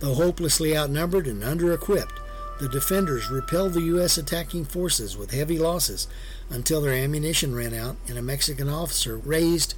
Though 0.00 0.14
hopelessly 0.14 0.76
outnumbered 0.76 1.26
and 1.26 1.42
under 1.44 1.72
equipped, 1.72 2.20
the 2.60 2.68
defenders 2.68 3.30
repelled 3.30 3.72
the 3.72 3.82
U.S. 3.82 4.16
attacking 4.16 4.64
forces 4.64 5.16
with 5.16 5.32
heavy 5.32 5.58
losses 5.58 6.06
until 6.50 6.80
their 6.80 6.94
ammunition 6.94 7.54
ran 7.54 7.74
out 7.74 7.96
and 8.08 8.16
a 8.16 8.22
Mexican 8.22 8.68
officer 8.68 9.16
raised 9.16 9.74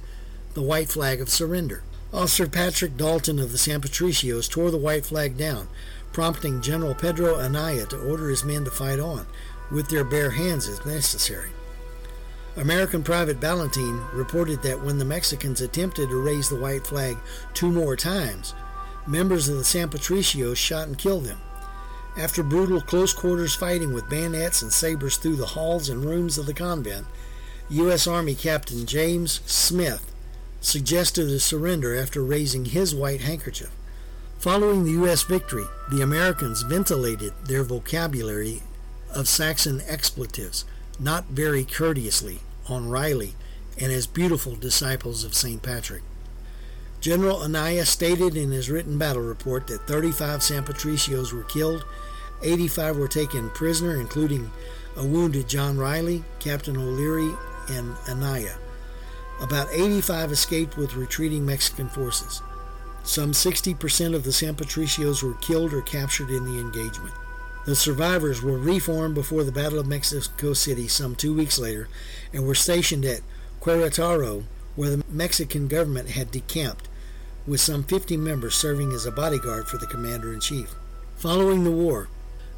the 0.53 0.61
white 0.61 0.89
flag 0.89 1.19
of 1.19 1.29
surrender. 1.29 1.83
Officer 2.13 2.47
Patrick 2.47 2.95
Dalton 2.95 3.39
of 3.39 3.51
the 3.51 3.57
San 3.57 3.81
Patricios 3.81 4.49
tore 4.49 4.71
the 4.71 4.77
white 4.77 5.05
flag 5.05 5.37
down, 5.37 5.67
prompting 6.13 6.61
General 6.61 6.95
Pedro 6.95 7.39
Anaya 7.39 7.85
to 7.87 7.99
order 7.99 8.29
his 8.29 8.43
men 8.43 8.63
to 8.63 8.71
fight 8.71 8.99
on, 8.99 9.27
with 9.71 9.89
their 9.89 10.03
bare 10.03 10.31
hands 10.31 10.67
if 10.67 10.85
necessary. 10.85 11.49
American 12.55 13.03
Private 13.03 13.39
Ballentine 13.39 14.11
reported 14.13 14.63
that 14.63 14.81
when 14.81 14.97
the 14.97 15.05
Mexicans 15.05 15.61
attempted 15.61 16.09
to 16.09 16.23
raise 16.23 16.49
the 16.49 16.55
white 16.59 16.87
flag 16.87 17.17
two 17.53 17.71
more 17.71 17.95
times, 17.95 18.55
members 19.05 19.47
of 19.47 19.57
the 19.57 19.63
San 19.63 19.89
Patricios 19.89 20.57
shot 20.57 20.87
and 20.87 20.97
killed 20.97 21.25
them. 21.25 21.39
After 22.17 22.41
brutal 22.41 22.81
close 22.81 23.13
quarters 23.13 23.53
fighting 23.53 23.93
with 23.93 24.09
bayonets 24.09 24.63
and 24.63 24.73
sabers 24.73 25.17
through 25.17 25.35
the 25.35 25.45
halls 25.45 25.87
and 25.87 26.03
rooms 26.03 26.39
of 26.39 26.47
the 26.47 26.53
convent, 26.53 27.05
U.S. 27.69 28.07
Army 28.07 28.33
Captain 28.33 28.87
James 28.87 29.39
Smith 29.45 30.11
suggested 30.59 31.29
a 31.29 31.39
surrender 31.39 31.95
after 31.95 32.23
raising 32.23 32.65
his 32.65 32.95
white 32.95 33.21
handkerchief. 33.21 33.69
Following 34.39 34.83
the 34.83 34.91
U.S. 34.91 35.21
victory, 35.21 35.65
the 35.91 36.01
Americans 36.01 36.63
ventilated 36.63 37.33
their 37.45 37.63
vocabulary 37.63 38.63
of 39.13 39.27
Saxon 39.27 39.83
expletives, 39.87 40.65
not 40.99 41.25
very 41.25 41.63
courteously, 41.63 42.39
on 42.67 42.89
Riley 42.89 43.35
and 43.79 43.91
his 43.91 44.07
beautiful 44.07 44.55
disciples 44.55 45.23
of 45.23 45.35
St. 45.35 45.61
Patrick. 45.61 46.01
General 46.99 47.43
Anaya 47.43 47.85
stated 47.85 48.35
in 48.35 48.51
his 48.51 48.71
written 48.71 48.97
battle 48.97 49.21
report 49.21 49.67
that 49.67 49.85
35 49.85 50.41
San 50.41 50.63
Patricios 50.63 51.31
were 51.31 51.43
killed, 51.43 51.85
85 52.41 52.97
were 52.97 53.07
taken 53.07 53.49
prisoner, 53.49 53.99
including 53.99 54.51
a 54.95 55.05
wounded 55.05 55.47
John 55.47 55.77
Riley, 55.77 56.23
Captain 56.39 56.77
O'Leary, 56.77 57.33
and 57.69 57.95
Anaya. 58.07 58.57
About 59.41 59.67
85 59.71 60.31
escaped 60.31 60.77
with 60.77 60.95
retreating 60.95 61.45
Mexican 61.45 61.89
forces. 61.89 62.41
Some 63.03 63.31
60% 63.31 64.15
of 64.15 64.23
the 64.23 64.33
San 64.33 64.55
Patricios 64.55 65.23
were 65.23 65.35
killed 65.35 65.73
or 65.73 65.81
captured 65.81 66.29
in 66.29 66.45
the 66.45 66.59
engagement. 66.59 67.13
The 67.65 67.75
survivors 67.75 68.41
were 68.41 68.57
reformed 68.57 69.15
before 69.15 69.43
the 69.43 69.51
Battle 69.51 69.79
of 69.79 69.87
Mexico 69.87 70.53
City 70.53 70.87
some 70.87 71.15
two 71.15 71.33
weeks 71.33 71.59
later 71.59 71.87
and 72.33 72.45
were 72.45 72.55
stationed 72.55 73.05
at 73.05 73.21
Querétaro, 73.61 74.43
where 74.75 74.89
the 74.89 75.03
Mexican 75.09 75.67
government 75.67 76.09
had 76.09 76.31
decamped, 76.31 76.87
with 77.45 77.59
some 77.59 77.83
50 77.83 78.17
members 78.17 78.55
serving 78.55 78.91
as 78.91 79.05
a 79.05 79.11
bodyguard 79.11 79.67
for 79.67 79.77
the 79.77 79.87
commander 79.87 80.33
in 80.33 80.39
chief. 80.39 80.75
Following 81.15 81.63
the 81.63 81.71
war, 81.71 82.09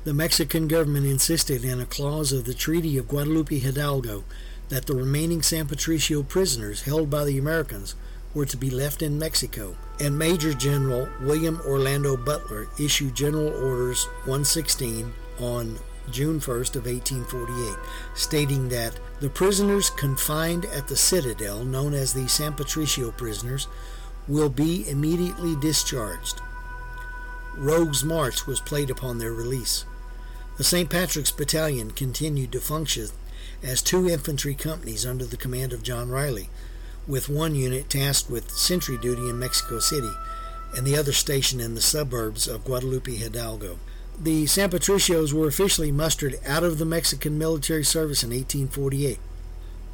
the 0.06 0.14
Mexican 0.14 0.68
government 0.68 1.06
insisted 1.06 1.66
in 1.66 1.82
a 1.82 1.86
clause 1.86 2.32
of 2.32 2.46
the 2.46 2.54
Treaty 2.54 2.98
of 2.98 3.10
Guadalupe 3.10 3.60
Hidalgo 3.60 4.24
that 4.70 4.86
the 4.86 4.96
remaining 4.96 5.42
San 5.42 5.68
Patricio 5.68 6.24
prisoners 6.24 6.84
held 6.84 7.10
by 7.10 7.26
the 7.26 7.38
Americans 7.38 7.96
were 8.34 8.46
to 8.46 8.56
be 8.56 8.70
left 8.70 9.02
in 9.02 9.20
Mexico, 9.20 9.76
and 10.00 10.18
Major 10.18 10.54
General 10.54 11.10
William 11.22 11.60
Orlando 11.66 12.16
Butler 12.16 12.68
issued 12.80 13.16
General 13.16 13.50
Orders 13.50 14.06
116 14.26 15.12
on 15.40 15.78
June 16.12 16.40
1st 16.40 16.76
of 16.76 16.86
1848, 16.86 17.78
stating 18.14 18.70
that 18.70 19.00
the 19.20 19.30
prisoners 19.30 19.90
confined 19.90 20.66
at 20.66 20.88
the 20.88 20.96
citadel, 20.96 21.66
known 21.66 21.94
as 21.94 22.14
the 22.14 22.28
San 22.30 22.54
Patricio 22.54 23.12
prisoners, 23.12 23.68
will 24.28 24.50
be 24.50 24.88
immediately 24.90 25.56
discharged. 25.58 26.40
Rogue's 27.58 28.04
March 28.04 28.48
was 28.48 28.62
played 28.62 28.90
upon 28.90 29.18
their 29.18 29.34
release. 29.34 29.86
The 30.60 30.66
St. 30.66 30.90
Patrick's 30.90 31.32
Battalion 31.32 31.92
continued 31.92 32.52
to 32.52 32.60
function 32.60 33.08
as 33.64 33.82
two 33.82 34.10
infantry 34.10 34.54
companies 34.54 35.06
under 35.06 35.24
the 35.24 35.38
command 35.38 35.72
of 35.72 35.84
John 35.84 36.10
Riley, 36.10 36.50
with 37.08 37.30
one 37.30 37.56
unit 37.56 37.90
tasked 37.90 38.30
with 38.30 38.52
sentry 38.52 38.98
duty 38.98 39.30
in 39.30 39.40
Mexico 39.40 39.80
City 39.80 40.12
and 40.76 40.86
the 40.86 40.98
other 40.98 41.14
stationed 41.14 41.62
in 41.62 41.76
the 41.76 41.82
suburbs 41.82 42.46
of 42.46 42.66
Guadalupe 42.66 43.16
Hidalgo. 43.16 43.80
The 44.22 44.48
San 44.48 44.70
Patricios 44.70 45.32
were 45.32 45.48
officially 45.48 45.94
mustered 45.94 46.38
out 46.46 46.66
of 46.66 46.78
the 46.78 46.84
Mexican 46.84 47.38
military 47.38 47.86
service 47.86 48.22
in 48.22 48.32
1848. 48.32 49.18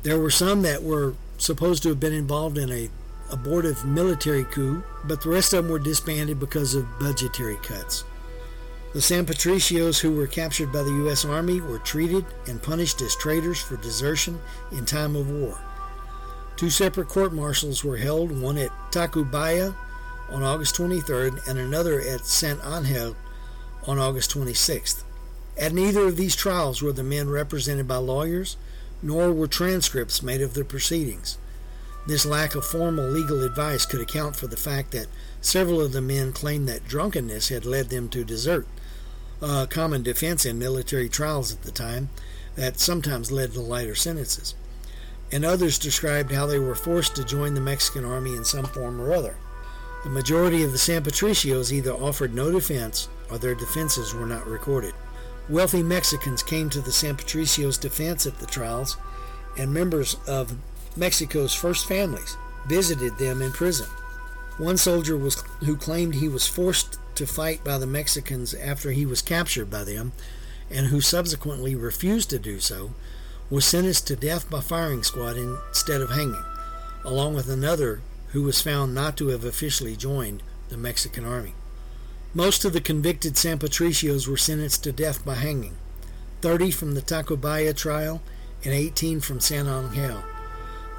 There 0.02 0.18
were 0.18 0.32
some 0.32 0.64
that 0.64 0.82
were 0.82 1.14
supposed 1.38 1.84
to 1.84 1.90
have 1.90 2.00
been 2.00 2.12
involved 2.12 2.58
in 2.58 2.72
a 2.72 2.90
abortive 3.32 3.86
military 3.86 4.46
coup, 4.46 4.84
but 5.04 5.22
the 5.22 5.30
rest 5.30 5.54
of 5.54 5.66
them 5.66 5.72
were 5.72 5.78
disbanded 5.78 6.40
because 6.40 6.74
of 6.74 6.88
budgetary 6.98 7.58
cuts. 7.58 8.04
The 8.96 9.02
San 9.02 9.26
Patricios 9.26 10.00
who 10.00 10.14
were 10.14 10.26
captured 10.26 10.72
by 10.72 10.82
the 10.82 10.94
U.S. 11.04 11.26
Army 11.26 11.60
were 11.60 11.80
treated 11.80 12.26
and 12.48 12.64
punished 12.64 13.02
as 13.02 13.14
traitors 13.14 13.60
for 13.60 13.76
desertion 13.76 14.40
in 14.72 14.86
time 14.86 15.18
of 15.18 15.30
war. 15.30 15.60
Two 16.56 16.70
separate 16.70 17.10
court 17.10 17.34
martials 17.34 17.84
were 17.84 17.98
held, 17.98 18.32
one 18.32 18.58
at 18.58 18.72
Tacubaya, 18.92 19.76
on 20.30 20.44
August 20.44 20.78
23rd 20.78 21.46
and 21.46 21.60
another 21.60 22.00
at 22.00 22.26
Saint 22.26 22.62
Angel 22.66 23.18
on 23.86 24.00
August 24.00 24.34
26th. 24.34 25.04
At 25.60 25.74
neither 25.74 26.08
of 26.08 26.16
these 26.16 26.34
trials 26.34 26.82
were 26.82 26.94
the 26.94 27.04
men 27.04 27.30
represented 27.30 27.90
by 27.90 27.98
lawyers, 27.98 28.56
nor 29.02 29.34
were 29.34 29.46
transcripts 29.46 30.24
made 30.24 30.40
of 30.40 30.54
the 30.54 30.64
proceedings. 30.64 31.38
This 32.08 32.26
lack 32.26 32.56
of 32.56 32.64
formal 32.64 33.10
legal 33.10 33.44
advice 33.44 33.86
could 33.86 34.00
account 34.00 34.38
for 34.38 34.48
the 34.48 34.56
fact 34.56 34.92
that 34.92 35.08
several 35.42 35.82
of 35.82 35.92
the 35.92 36.02
men 36.02 36.32
claimed 36.32 36.70
that 36.70 36.88
drunkenness 36.88 37.50
had 37.50 37.66
led 37.66 37.90
them 37.90 38.08
to 38.08 38.24
desert, 38.24 38.66
a 39.42 39.68
common 39.70 40.04
defense 40.04 40.46
in 40.46 40.60
military 40.60 41.10
trials 41.10 41.54
at 41.54 41.64
the 41.64 41.72
time 41.72 42.10
that 42.56 42.80
sometimes 42.80 43.32
led 43.32 43.54
to 43.54 43.62
lighter 43.62 43.96
sentences. 43.96 44.56
And 45.32 45.44
others 45.44 45.80
described 45.80 46.32
how 46.32 46.46
they 46.46 46.60
were 46.60 46.76
forced 46.76 47.16
to 47.16 47.26
join 47.26 47.54
the 47.54 47.62
Mexican 47.62 48.06
army 48.06 48.36
in 48.36 48.46
some 48.46 48.66
form 48.66 49.02
or 49.02 49.14
other. 49.14 49.36
The 50.04 50.10
majority 50.10 50.64
of 50.64 50.72
the 50.72 50.78
San 50.78 51.04
Patricios 51.04 51.72
either 51.72 51.92
offered 51.92 52.34
no 52.34 52.52
defense 52.52 53.10
or 53.32 53.38
their 53.38 53.56
defenses 53.56 54.14
were 54.14 54.28
not 54.28 54.46
recorded. 54.46 54.94
Wealthy 55.50 55.84
Mexicans 55.84 56.44
came 56.44 56.70
to 56.70 56.82
the 56.82 56.92
San 56.92 57.18
Patricios' 57.18 57.80
defense 57.80 58.26
at 58.26 58.40
the 58.40 58.46
trials, 58.46 58.98
and 59.58 59.74
members 59.74 60.16
of 60.28 60.56
Mexico's 60.96 61.54
first 61.54 61.88
families 61.88 62.38
visited 62.68 63.18
them 63.18 63.42
in 63.42 63.52
prison. 63.52 63.88
One 64.58 64.78
soldier 64.78 65.18
was 65.18 65.44
who 65.64 65.76
claimed 65.76 66.16
he 66.16 66.30
was 66.30 66.48
forced 66.48 66.98
to 67.16 67.28
fight 67.28 67.64
by 67.64 67.78
the 67.78 67.88
Mexicans 67.88 68.54
after 68.54 68.92
he 68.92 69.06
was 69.06 69.22
captured 69.22 69.70
by 69.70 69.84
them, 69.84 70.12
and 70.70 70.88
who 70.88 71.02
subsequently 71.02 71.76
refused 71.76 72.30
to 72.30 72.40
do 72.40 72.60
so, 72.60 72.94
was 73.50 73.66
sentenced 73.66 74.08
to 74.08 74.16
death 74.16 74.50
by 74.50 74.60
firing 74.60 75.04
squad 75.04 75.38
instead 75.38 76.02
of 76.02 76.10
hanging, 76.10 76.44
along 77.04 77.36
with 77.36 77.50
another 77.50 78.02
who 78.30 78.44
was 78.44 78.62
found 78.62 78.94
not 78.94 79.16
to 79.18 79.28
have 79.28 79.44
officially 79.44 79.96
joined 79.96 80.42
the 80.70 80.78
Mexican 80.78 81.26
army. 81.26 81.54
Most 82.34 82.66
of 82.66 82.74
the 82.74 82.82
convicted 82.82 83.38
San 83.38 83.60
Patricios 83.60 84.28
were 84.28 84.36
sentenced 84.36 84.84
to 84.84 84.92
death 84.92 85.24
by 85.24 85.36
hanging, 85.36 85.78
30 86.42 86.72
from 86.72 86.94
the 86.96 87.02
Tacubaya 87.02 87.74
trial 87.74 88.22
and 88.64 88.74
18 88.74 89.22
from 89.22 89.40
San 89.40 89.68
Angel. 89.68 90.24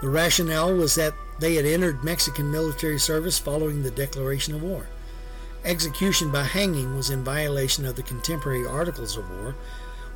The 0.01 0.09
rationale 0.09 0.75
was 0.75 0.95
that 0.95 1.15
they 1.41 1.57
had 1.57 1.67
entered 1.67 2.05
Mexican 2.05 2.51
military 2.51 2.99
service 2.99 3.39
following 3.39 3.83
the 3.83 3.91
declaration 3.91 4.55
of 4.55 4.63
war. 4.63 4.87
Execution 5.67 6.31
by 6.31 6.45
hanging 6.45 6.95
was 6.95 7.11
in 7.11 7.25
violation 7.25 7.85
of 7.85 7.97
the 7.97 8.03
contemporary 8.05 8.65
Articles 8.65 9.17
of 9.17 9.29
War, 9.29 9.57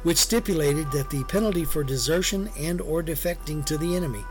which 0.05 0.17
stipulated 0.17 0.93
that 0.93 1.11
the 1.11 1.25
penalty 1.25 1.65
for 1.65 1.83
desertion 1.83 2.51
and 2.57 2.81
or 2.81 3.03
defecting 3.03 3.67
to 3.67 3.77
the 3.77 3.97
enemy 3.97 4.25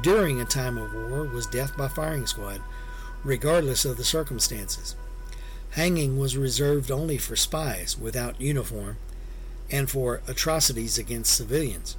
during 0.00 0.40
a 0.40 0.46
time 0.46 0.78
of 0.78 0.94
war 0.94 1.24
was 1.24 1.46
death 1.46 1.76
by 1.76 1.88
firing 1.88 2.26
squad, 2.26 2.62
regardless 3.22 3.84
of 3.84 3.98
the 3.98 4.04
circumstances. 4.04 4.96
Hanging 5.72 6.18
was 6.18 6.38
reserved 6.38 6.90
only 6.90 7.18
for 7.18 7.36
spies 7.36 7.98
without 7.98 8.40
uniform 8.40 8.96
and 9.70 9.90
for 9.90 10.22
atrocities 10.26 10.96
against 10.96 11.36
civilians, 11.36 11.96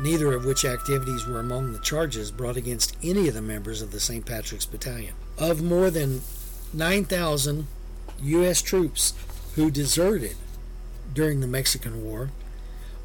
neither 0.00 0.32
of 0.32 0.44
which 0.44 0.64
activities 0.64 1.26
were 1.26 1.38
among 1.38 1.72
the 1.72 1.78
charges 1.78 2.32
brought 2.32 2.56
against 2.56 2.96
any 3.04 3.28
of 3.28 3.34
the 3.34 3.40
members 3.42 3.80
of 3.80 3.92
the 3.92 4.00
St. 4.00 4.26
Patrick's 4.26 4.66
Battalion. 4.66 5.14
Of 5.38 5.62
more 5.62 5.90
than 5.90 6.22
9,000 6.72 7.68
U.S. 8.22 8.60
troops 8.62 9.14
who 9.54 9.70
deserted 9.70 10.36
during 11.14 11.40
the 11.40 11.46
Mexican 11.46 12.04
War, 12.04 12.30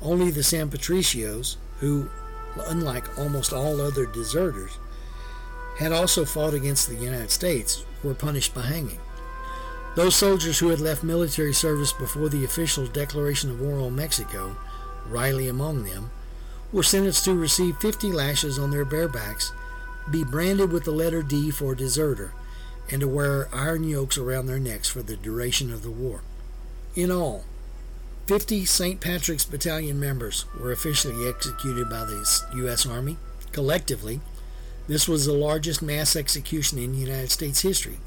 only 0.02 0.30
the 0.30 0.44
San 0.44 0.70
Patricios, 0.70 1.56
who, 1.80 2.10
unlike 2.68 3.18
almost 3.18 3.54
all 3.54 3.82
other 3.82 4.06
deserters, 4.06 4.78
had 5.80 5.92
also 5.92 6.26
fought 6.26 6.54
against 6.54 6.88
the 6.88 6.96
United 6.96 7.32
States, 7.32 7.84
were 8.04 8.14
punished 8.14 8.54
by 8.54 8.62
hanging. 8.62 9.00
Those 9.96 10.16
soldiers 10.16 10.60
who 10.60 10.70
had 10.70 10.82
left 10.82 11.04
military 11.04 11.54
service 11.54 11.94
before 11.94 12.30
the 12.30 12.44
official 12.44 12.86
declaration 12.86 13.50
of 13.50 13.62
war 13.62 13.80
on 13.80 13.96
Mexico, 13.96 14.56
Riley 15.08 15.48
among 15.48 15.86
them, 15.86 16.12
were 16.72 16.84
sentenced 16.84 17.24
to 17.26 17.34
receive 17.34 17.78
50 17.78 18.12
lashes 18.12 18.60
on 18.60 18.72
their 18.72 18.84
bare 18.86 19.08
backs, 19.08 19.54
be 20.12 20.24
branded 20.24 20.72
with 20.72 20.84
the 20.84 20.92
letter 20.92 21.24
D 21.24 21.50
for 21.50 21.74
deserter, 21.74 22.34
and 22.92 23.02
to 23.02 23.08
wear 23.08 23.50
iron 23.54 23.84
yokes 23.84 24.18
around 24.18 24.46
their 24.46 24.60
necks 24.60 24.90
for 24.90 25.02
the 25.02 25.16
duration 25.16 25.72
of 25.72 25.84
the 25.84 25.92
war. 25.92 26.22
In 26.96 27.12
all, 27.12 27.44
50 28.28 28.66
St. 28.66 29.00
Patrick's 29.00 29.46
Battalion 29.46 30.00
members 30.00 30.46
were 30.60 30.72
officially 30.72 31.28
executed 31.28 31.90
by 31.90 32.06
the 32.06 32.28
U.S. 32.56 32.86
Army. 32.86 33.18
Collectively, 33.52 34.20
this 34.88 35.08
was 35.08 35.26
the 35.26 35.34
largest 35.34 35.82
mass 35.82 36.16
execution 36.16 36.78
in 36.78 36.94
United 36.94 37.32
States 37.32 37.62
history. 37.62 37.98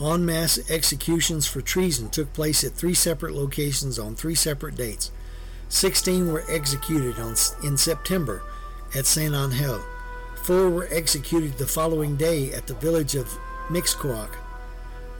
En 0.00 0.24
masse 0.24 0.58
executions 0.70 1.46
for 1.46 1.60
treason 1.60 2.10
took 2.10 2.32
place 2.32 2.64
at 2.64 2.72
three 2.72 2.94
separate 2.94 3.34
locations 3.34 3.98
on 3.98 4.16
three 4.16 4.34
separate 4.34 4.74
dates. 4.74 5.10
Sixteen 5.68 6.32
were 6.32 6.44
executed 6.48 7.18
on, 7.18 7.36
in 7.62 7.76
September 7.76 8.42
at 8.94 9.06
Saint 9.06 9.34
Angel. 9.34 9.82
Four 10.42 10.68
were 10.70 10.88
executed 10.90 11.58
the 11.58 11.66
following 11.66 12.16
day 12.16 12.52
at 12.52 12.66
the 12.66 12.74
village 12.74 13.14
of 13.14 13.38
Mixcoac 13.68 14.30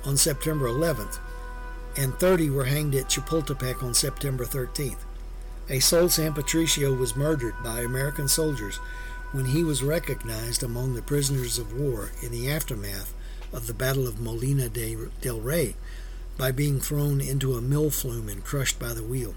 on 0.05 0.17
September 0.17 0.67
11th, 0.67 1.19
and 1.97 2.15
30 2.19 2.51
were 2.51 2.65
hanged 2.65 2.95
at 2.95 3.09
Chapultepec 3.09 3.83
on 3.83 3.95
September 3.95 4.45
13th. 4.45 4.99
A 5.71 5.81
sole 5.81 6.11
San 6.11 6.35
Patricio 6.35 6.95
was 6.95 7.17
murdered 7.17 7.55
by 7.63 7.81
American 7.81 8.29
soldiers 8.29 8.77
when 9.33 9.47
he 9.47 9.65
was 9.65 9.83
recognized 9.83 10.63
among 10.63 10.95
the 10.95 11.03
prisoners 11.03 11.59
of 11.59 11.79
war 11.79 12.11
in 12.23 12.31
the 12.31 12.51
aftermath 12.51 13.15
of 13.53 13.67
the 13.67 13.75
Battle 13.75 14.07
of 14.07 14.21
Molino 14.21 14.69
de, 14.69 14.97
del 15.23 15.41
Rey 15.41 15.75
by 16.37 16.53
being 16.53 16.81
thrown 16.81 17.21
into 17.21 17.55
a 17.55 17.63
mill 17.63 17.89
flume 17.89 18.29
and 18.29 18.45
crushed 18.45 18.79
by 18.79 18.93
the 18.93 19.03
wheel. 19.03 19.35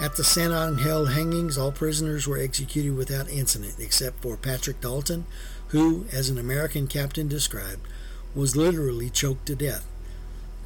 At 0.00 0.16
the 0.16 0.24
San 0.24 0.52
Angel 0.52 1.06
hangings, 1.06 1.58
all 1.58 1.70
prisoners 1.70 2.26
were 2.26 2.38
executed 2.38 2.96
without 2.96 3.28
incident 3.28 3.74
except 3.78 4.22
for 4.22 4.36
Patrick 4.36 4.80
Dalton, 4.80 5.26
who, 5.68 6.06
as 6.10 6.30
an 6.30 6.38
American 6.38 6.86
captain 6.86 7.28
described, 7.28 7.86
was 8.34 8.56
literally 8.56 9.10
choked 9.10 9.46
to 9.46 9.54
death. 9.54 9.86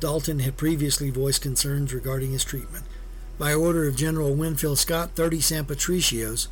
Dalton 0.00 0.40
had 0.40 0.57
previously 0.57 1.11
voiced 1.11 1.42
concerns 1.42 1.92
regarding 1.92 2.33
his 2.33 2.44
treatment. 2.44 2.85
By 3.38 3.55
order 3.55 3.87
of 3.87 3.96
General 3.96 4.35
Winfield 4.35 4.79
Scott, 4.79 5.11
30 5.14 5.40
San 5.40 5.64
Patricios 5.64 6.48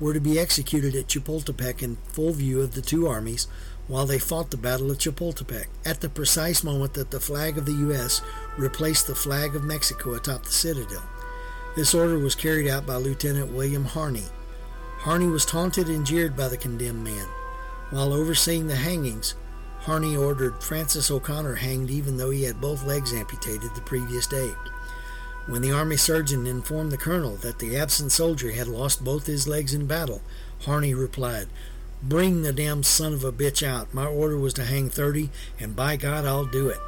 were 0.00 0.14
to 0.14 0.20
be 0.20 0.38
executed 0.38 0.94
at 0.94 1.06
Chapultepec 1.06 1.82
in 1.82 1.96
full 2.08 2.32
view 2.32 2.60
of 2.60 2.74
the 2.74 2.82
two 2.82 3.06
armies 3.06 3.46
while 3.88 4.06
they 4.06 4.18
fought 4.18 4.50
the 4.50 4.56
Battle 4.56 4.90
of 4.90 4.98
Chapultepec, 4.98 5.66
at 5.84 6.00
the 6.00 6.08
precise 6.08 6.64
moment 6.64 6.94
that 6.94 7.10
the 7.10 7.20
flag 7.20 7.58
of 7.58 7.66
the 7.66 7.72
U.S. 7.72 8.22
replaced 8.56 9.06
the 9.06 9.14
flag 9.14 9.54
of 9.54 9.64
Mexico 9.64 10.14
atop 10.14 10.44
the 10.44 10.52
citadel. 10.52 11.02
This 11.76 11.94
order 11.94 12.18
was 12.18 12.34
carried 12.34 12.68
out 12.68 12.86
by 12.86 12.96
Lieutenant 12.96 13.52
William 13.52 13.84
Harney. 13.84 14.24
Harney 14.98 15.26
was 15.26 15.44
taunted 15.44 15.88
and 15.88 16.06
jeered 16.06 16.36
by 16.36 16.48
the 16.48 16.56
condemned 16.56 17.02
men. 17.02 17.26
While 17.90 18.12
overseeing 18.12 18.68
the 18.68 18.76
hangings, 18.76 19.34
Harney 19.82 20.16
ordered 20.16 20.62
Francis 20.62 21.10
O'Connor 21.10 21.56
hanged 21.56 21.90
even 21.90 22.16
though 22.16 22.30
he 22.30 22.44
had 22.44 22.60
both 22.60 22.84
legs 22.84 23.12
amputated 23.12 23.74
the 23.74 23.80
previous 23.80 24.26
day. 24.28 24.52
When 25.46 25.60
the 25.60 25.72
army 25.72 25.96
surgeon 25.96 26.46
informed 26.46 26.92
the 26.92 26.96
colonel 26.96 27.34
that 27.36 27.58
the 27.58 27.76
absent 27.76 28.12
soldier 28.12 28.52
had 28.52 28.68
lost 28.68 29.02
both 29.02 29.26
his 29.26 29.48
legs 29.48 29.74
in 29.74 29.86
battle, 29.86 30.22
Harney 30.60 30.94
replied, 30.94 31.48
Bring 32.00 32.42
the 32.42 32.52
damn 32.52 32.84
son 32.84 33.12
of 33.12 33.24
a 33.24 33.32
bitch 33.32 33.66
out. 33.66 33.92
My 33.92 34.06
order 34.06 34.38
was 34.38 34.54
to 34.54 34.64
hang 34.64 34.88
30, 34.88 35.30
and 35.58 35.74
by 35.74 35.96
God, 35.96 36.24
I'll 36.24 36.46
do 36.46 36.68
it. 36.68 36.78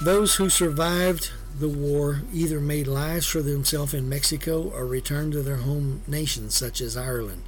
Those 0.00 0.36
who 0.36 0.48
survived 0.48 1.30
the 1.58 1.68
war 1.68 2.22
either 2.32 2.60
made 2.60 2.86
lives 2.86 3.26
for 3.26 3.42
themselves 3.42 3.94
in 3.94 4.08
Mexico 4.08 4.62
or 4.62 4.86
returned 4.86 5.32
to 5.32 5.42
their 5.42 5.56
home 5.56 6.02
nations, 6.06 6.54
such 6.54 6.80
as 6.80 6.96
Ireland. 6.96 7.42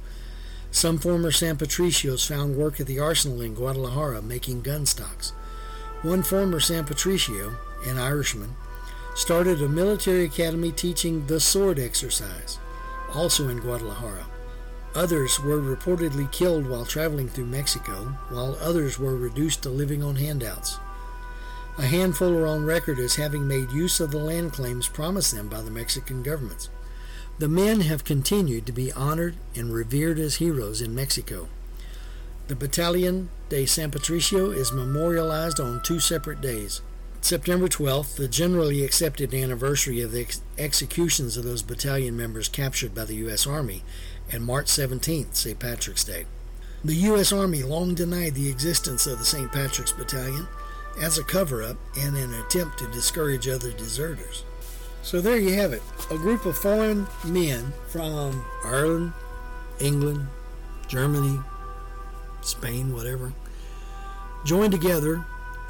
Some 0.75 0.97
former 0.97 1.31
San 1.31 1.55
Patricios 1.55 2.27
found 2.27 2.57
work 2.57 2.81
at 2.81 2.85
the 2.85 2.99
arsenal 2.99 3.39
in 3.39 3.53
Guadalajara 3.53 4.21
making 4.21 4.61
gun 4.61 4.85
stocks. 4.85 5.29
One 6.01 6.21
former 6.21 6.59
San 6.59 6.83
Patricio, 6.83 7.55
an 7.85 7.97
Irishman, 7.97 8.57
started 9.15 9.61
a 9.61 9.69
military 9.69 10.25
academy 10.25 10.73
teaching 10.73 11.25
the 11.27 11.39
sword 11.39 11.79
exercise, 11.79 12.59
also 13.13 13.47
in 13.47 13.59
Guadalajara. 13.59 14.25
Others 14.95 15.39
were 15.39 15.61
reportedly 15.61 16.29
killed 16.33 16.67
while 16.67 16.83
traveling 16.83 17.29
through 17.29 17.45
Mexico, 17.45 18.07
while 18.27 18.57
others 18.59 18.99
were 18.99 19.15
reduced 19.15 19.63
to 19.63 19.69
living 19.69 20.03
on 20.03 20.17
handouts. 20.17 20.77
A 21.77 21.83
handful 21.83 22.35
are 22.35 22.47
on 22.47 22.65
record 22.65 22.99
as 22.99 23.15
having 23.15 23.47
made 23.47 23.71
use 23.71 24.01
of 24.01 24.11
the 24.11 24.17
land 24.17 24.51
claims 24.51 24.89
promised 24.89 25.33
them 25.33 25.47
by 25.47 25.61
the 25.61 25.71
Mexican 25.71 26.21
governments. 26.21 26.69
The 27.37 27.49
men 27.49 27.81
have 27.81 28.05
continued 28.05 28.65
to 28.65 28.71
be 28.71 28.93
honored 28.93 29.35
and 29.55 29.73
revered 29.73 30.17
as 30.19 30.35
heroes 30.35 30.81
in 30.81 30.95
Mexico. 30.95 31.49
The 32.47 32.55
Battalion 32.55 33.29
de 33.49 33.65
San 33.65 33.91
Patricio 33.91 34.51
is 34.51 34.71
memorialized 34.71 35.59
on 35.59 35.81
two 35.83 35.99
separate 35.99 36.39
days. 36.39 36.79
September 37.19 37.67
12th, 37.67 38.15
the 38.15 38.29
generally 38.29 38.85
accepted 38.85 39.33
anniversary 39.33 39.99
of 39.99 40.13
the 40.13 40.21
ex- 40.21 40.41
executions 40.57 41.35
of 41.35 41.43
those 41.43 41.61
battalion 41.61 42.15
members 42.15 42.47
captured 42.47 42.95
by 42.95 43.03
the 43.03 43.15
U.S. 43.15 43.45
Army, 43.45 43.83
and 44.31 44.45
March 44.45 44.67
17th, 44.67 45.35
St. 45.35 45.59
Patrick's 45.59 46.05
Day. 46.05 46.27
The 46.85 46.95
U.S. 46.95 47.33
Army 47.33 47.63
long 47.63 47.95
denied 47.95 48.35
the 48.35 48.47
existence 48.47 49.07
of 49.07 49.17
the 49.17 49.25
St. 49.25 49.51
Patrick's 49.51 49.91
Battalion, 49.91 50.47
as 51.01 51.17
a 51.17 51.23
cover 51.23 51.63
up 51.63 51.77
and 51.97 52.15
an 52.15 52.33
attempt 52.33 52.79
to 52.79 52.91
discourage 52.91 53.49
other 53.49 53.71
deserters. 53.71 54.45
So 55.05 55.21
there 55.21 55.37
you 55.37 55.53
have 55.53 55.71
it 55.71 55.83
a 56.09 56.17
group 56.17 56.47
of 56.47 56.57
foreign 56.57 57.05
men 57.23 57.73
from 57.89 58.43
Ireland, 58.63 59.13
England, 59.79 60.27
Germany, 60.87 61.41
Spain, 62.41 62.91
whatever, 62.91 63.31
joined 64.45 64.71
together 64.71 65.23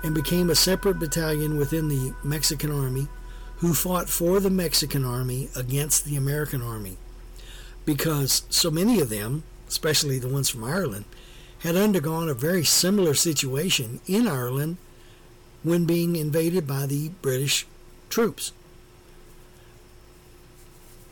and 0.04 0.16
became 0.16 0.50
a 0.50 0.56
separate 0.56 1.00
battalion 1.00 1.58
within 1.58 1.90
the 1.90 2.14
Mexican 2.24 2.72
army 2.72 3.10
who 3.58 3.74
fought 3.74 4.08
for 4.08 4.40
the 4.40 4.50
Mexican 4.50 5.04
army 5.04 5.50
against 5.54 6.06
the 6.06 6.16
American 6.16 6.62
army 6.62 6.96
because 7.84 8.44
so 8.50 8.72
many 8.72 9.02
of 9.02 9.10
them, 9.10 9.44
especially 9.68 10.18
the 10.18 10.30
ones 10.30 10.48
from 10.48 10.64
Ireland, 10.64 11.04
had 11.60 11.76
undergone 11.76 12.30
a 12.30 12.34
very 12.34 12.64
similar 12.64 13.14
situation 13.14 14.00
in 14.08 14.30
Ireland 14.30 14.78
when 15.62 15.84
being 15.84 16.16
invaded 16.16 16.66
by 16.66 16.86
the 16.86 17.10
British 17.22 17.68
troops. 18.10 18.54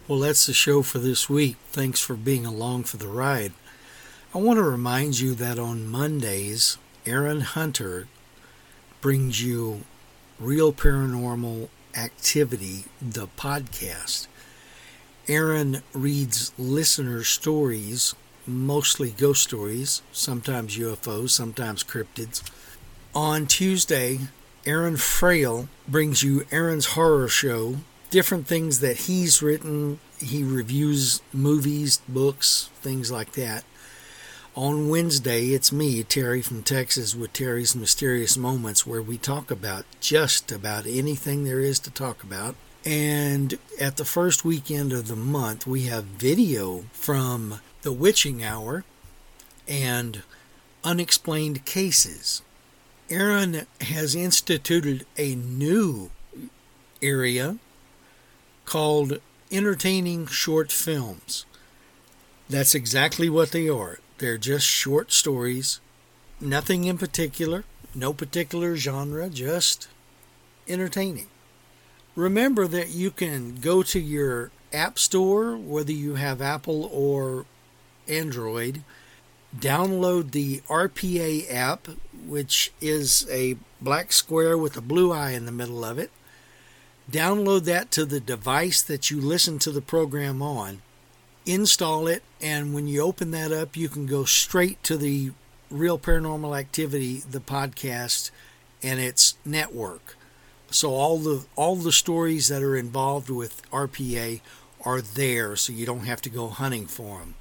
Well, 0.05 0.19
that's 0.19 0.47
the 0.47 0.53
show 0.53 0.81
for 0.81 0.99
this 0.99 1.29
week. 1.29 1.55
Thanks 1.71 2.01
for 2.01 2.15
being 2.15 2.45
along 2.45 2.83
for 2.83 2.97
the 2.97 3.07
ride. 3.07 3.53
I 4.35 4.37
want 4.37 4.57
to 4.57 4.63
remind 4.63 5.21
you 5.21 5.33
that 5.35 5.57
on 5.57 5.87
Mondays, 5.87 6.77
Aaron 7.05 7.39
Hunter 7.39 8.07
brings 8.99 9.41
you 9.41 9.85
Real 10.41 10.73
Paranormal 10.73 11.69
Activity, 11.95 12.83
the 13.01 13.27
podcast. 13.27 14.27
Aaron 15.29 15.83
reads 15.93 16.51
listener 16.57 17.23
stories, 17.23 18.13
mostly 18.45 19.11
ghost 19.11 19.43
stories, 19.43 20.01
sometimes 20.11 20.77
UFOs, 20.77 21.29
sometimes 21.29 21.81
cryptids. 21.81 22.43
On 23.15 23.47
Tuesday, 23.47 24.19
Aaron 24.65 24.97
Frail 24.97 25.69
brings 25.87 26.23
you 26.23 26.45
Aaron's 26.51 26.87
Horror 26.87 27.29
Show, 27.29 27.77
different 28.13 28.45
things 28.45 28.79
that 28.79 28.95
he's 28.95 29.41
written. 29.41 29.99
He 30.19 30.43
reviews 30.43 31.23
movies, 31.33 31.99
books, 32.07 32.69
things 32.75 33.11
like 33.11 33.31
that. 33.31 33.63
On 34.53 34.87
Wednesday, 34.87 35.47
it's 35.47 35.71
me, 35.71 36.03
Terry 36.03 36.43
from 36.43 36.61
Texas, 36.61 37.15
with 37.15 37.33
Terry's 37.33 37.75
Mysterious 37.75 38.37
Moments, 38.37 38.85
where 38.85 39.01
we 39.01 39.17
talk 39.17 39.49
about 39.49 39.85
just 39.99 40.51
about 40.51 40.85
anything 40.85 41.43
there 41.43 41.59
is 41.59 41.79
to 41.79 41.89
talk 41.89 42.21
about. 42.21 42.55
And 42.85 43.57
at 43.81 43.97
the 43.97 44.05
first 44.05 44.45
weekend 44.45 44.93
of 44.93 45.07
the 45.07 45.15
month, 45.15 45.65
we 45.65 45.85
have 45.85 46.03
video 46.03 46.85
from 46.91 47.61
The 47.81 47.91
Witching 47.91 48.43
Hour 48.43 48.83
and 49.67 50.21
Unexplained 50.83 51.65
Cases. 51.65 52.43
Aaron 53.09 53.65
has 53.81 54.13
instituted 54.13 55.07
a 55.17 55.33
new 55.33 56.11
area 57.01 57.57
called 58.65 59.19
Entertaining 59.51 60.27
Short 60.27 60.71
Films. 60.71 61.45
That's 62.49 62.75
exactly 62.75 63.29
what 63.29 63.51
they 63.51 63.69
are. 63.69 63.99
They're 64.17 64.37
just 64.37 64.65
short 64.65 65.11
stories, 65.11 65.79
nothing 66.39 66.85
in 66.85 66.97
particular, 66.97 67.63
no 67.95 68.13
particular 68.13 68.75
genre, 68.75 69.29
just 69.29 69.87
entertaining. 70.67 71.27
Remember 72.15 72.67
that 72.67 72.89
you 72.89 73.11
can 73.11 73.55
go 73.55 73.83
to 73.83 73.99
your 73.99 74.51
App 74.71 74.97
Store, 74.99 75.55
whether 75.55 75.91
you 75.91 76.15
have 76.15 76.41
Apple 76.41 76.89
or 76.91 77.45
Android, 78.07 78.83
download 79.57 80.31
the 80.31 80.61
RPA 80.67 81.51
app, 81.51 81.87
which 82.25 82.71
is 82.81 83.27
a 83.29 83.57
black 83.81 84.11
square 84.11 84.57
with 84.57 84.75
a 84.77 84.81
blue 84.81 85.11
eye 85.11 85.31
in 85.31 85.45
the 85.45 85.51
middle 85.51 85.83
of 85.85 85.99
it. 85.99 86.11
Download 87.11 87.63
that 87.65 87.91
to 87.91 88.05
the 88.05 88.19
device 88.19 88.81
that 88.81 89.11
you 89.11 89.19
listen 89.19 89.59
to 89.59 89.71
the 89.71 89.81
program 89.81 90.41
on. 90.41 90.81
Install 91.45 92.07
it, 92.07 92.23
and 92.41 92.73
when 92.73 92.87
you 92.87 93.01
open 93.01 93.31
that 93.31 93.51
up, 93.51 93.75
you 93.75 93.89
can 93.89 94.05
go 94.05 94.23
straight 94.23 94.81
to 94.83 94.95
the 94.95 95.31
Real 95.69 95.99
Paranormal 95.99 96.57
Activity, 96.57 97.21
the 97.29 97.41
podcast, 97.41 98.31
and 98.81 98.99
its 98.99 99.35
network. 99.43 100.15
So 100.69 100.93
all 100.93 101.17
the 101.19 101.45
all 101.55 101.75
the 101.75 101.91
stories 101.91 102.47
that 102.47 102.63
are 102.63 102.77
involved 102.77 103.29
with 103.29 103.61
RPA 103.71 104.41
are 104.85 105.01
there, 105.01 105.55
so 105.55 105.73
you 105.73 105.85
don't 105.85 106.05
have 106.05 106.21
to 106.21 106.29
go 106.29 106.47
hunting 106.47 106.87
for 106.87 107.19
them. 107.19 107.35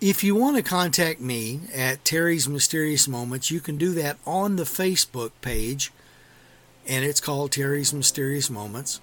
If 0.00 0.24
you 0.24 0.34
want 0.34 0.56
to 0.56 0.62
contact 0.62 1.20
me 1.20 1.60
at 1.72 2.04
Terry's 2.04 2.48
Mysterious 2.48 3.06
Moments, 3.06 3.50
you 3.50 3.60
can 3.60 3.76
do 3.76 3.92
that 3.92 4.18
on 4.26 4.56
the 4.56 4.64
Facebook 4.64 5.30
page, 5.42 5.92
and 6.86 7.04
it's 7.04 7.20
called 7.20 7.52
Terry's 7.52 7.92
Mysterious 7.92 8.50
Moments. 8.50 9.00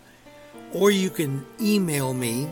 Or 0.74 0.92
you 0.92 1.10
can 1.10 1.46
email 1.60 2.14
me 2.14 2.48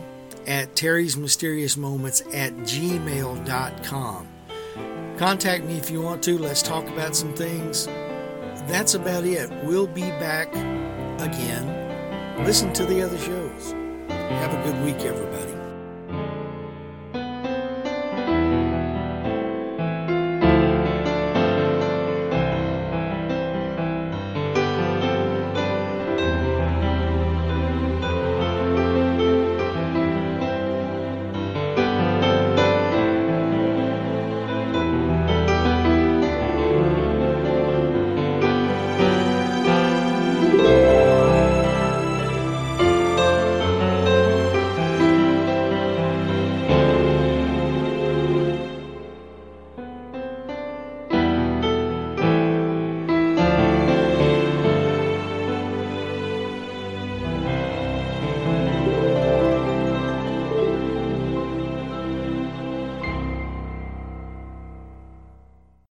at 0.46 0.74
Terry's 0.74 1.16
Mysterious 1.16 1.76
Moments 1.76 2.22
at 2.32 2.52
gmail.com. 2.54 4.28
Contact 5.16 5.64
me 5.64 5.76
if 5.76 5.90
you 5.90 6.00
want 6.00 6.22
to. 6.24 6.38
Let's 6.38 6.62
talk 6.62 6.86
about 6.88 7.14
some 7.14 7.34
things. 7.34 7.86
That's 8.66 8.94
about 8.94 9.24
it. 9.24 9.50
We'll 9.64 9.86
be 9.86 10.02
back 10.02 10.48
again. 11.20 12.44
Listen 12.44 12.72
to 12.74 12.84
the 12.84 13.02
other 13.02 13.18
shows. 13.18 13.72
Have 14.08 14.54
a 14.54 14.62
good 14.62 14.84
week, 14.84 15.04
everybody. 15.04 15.57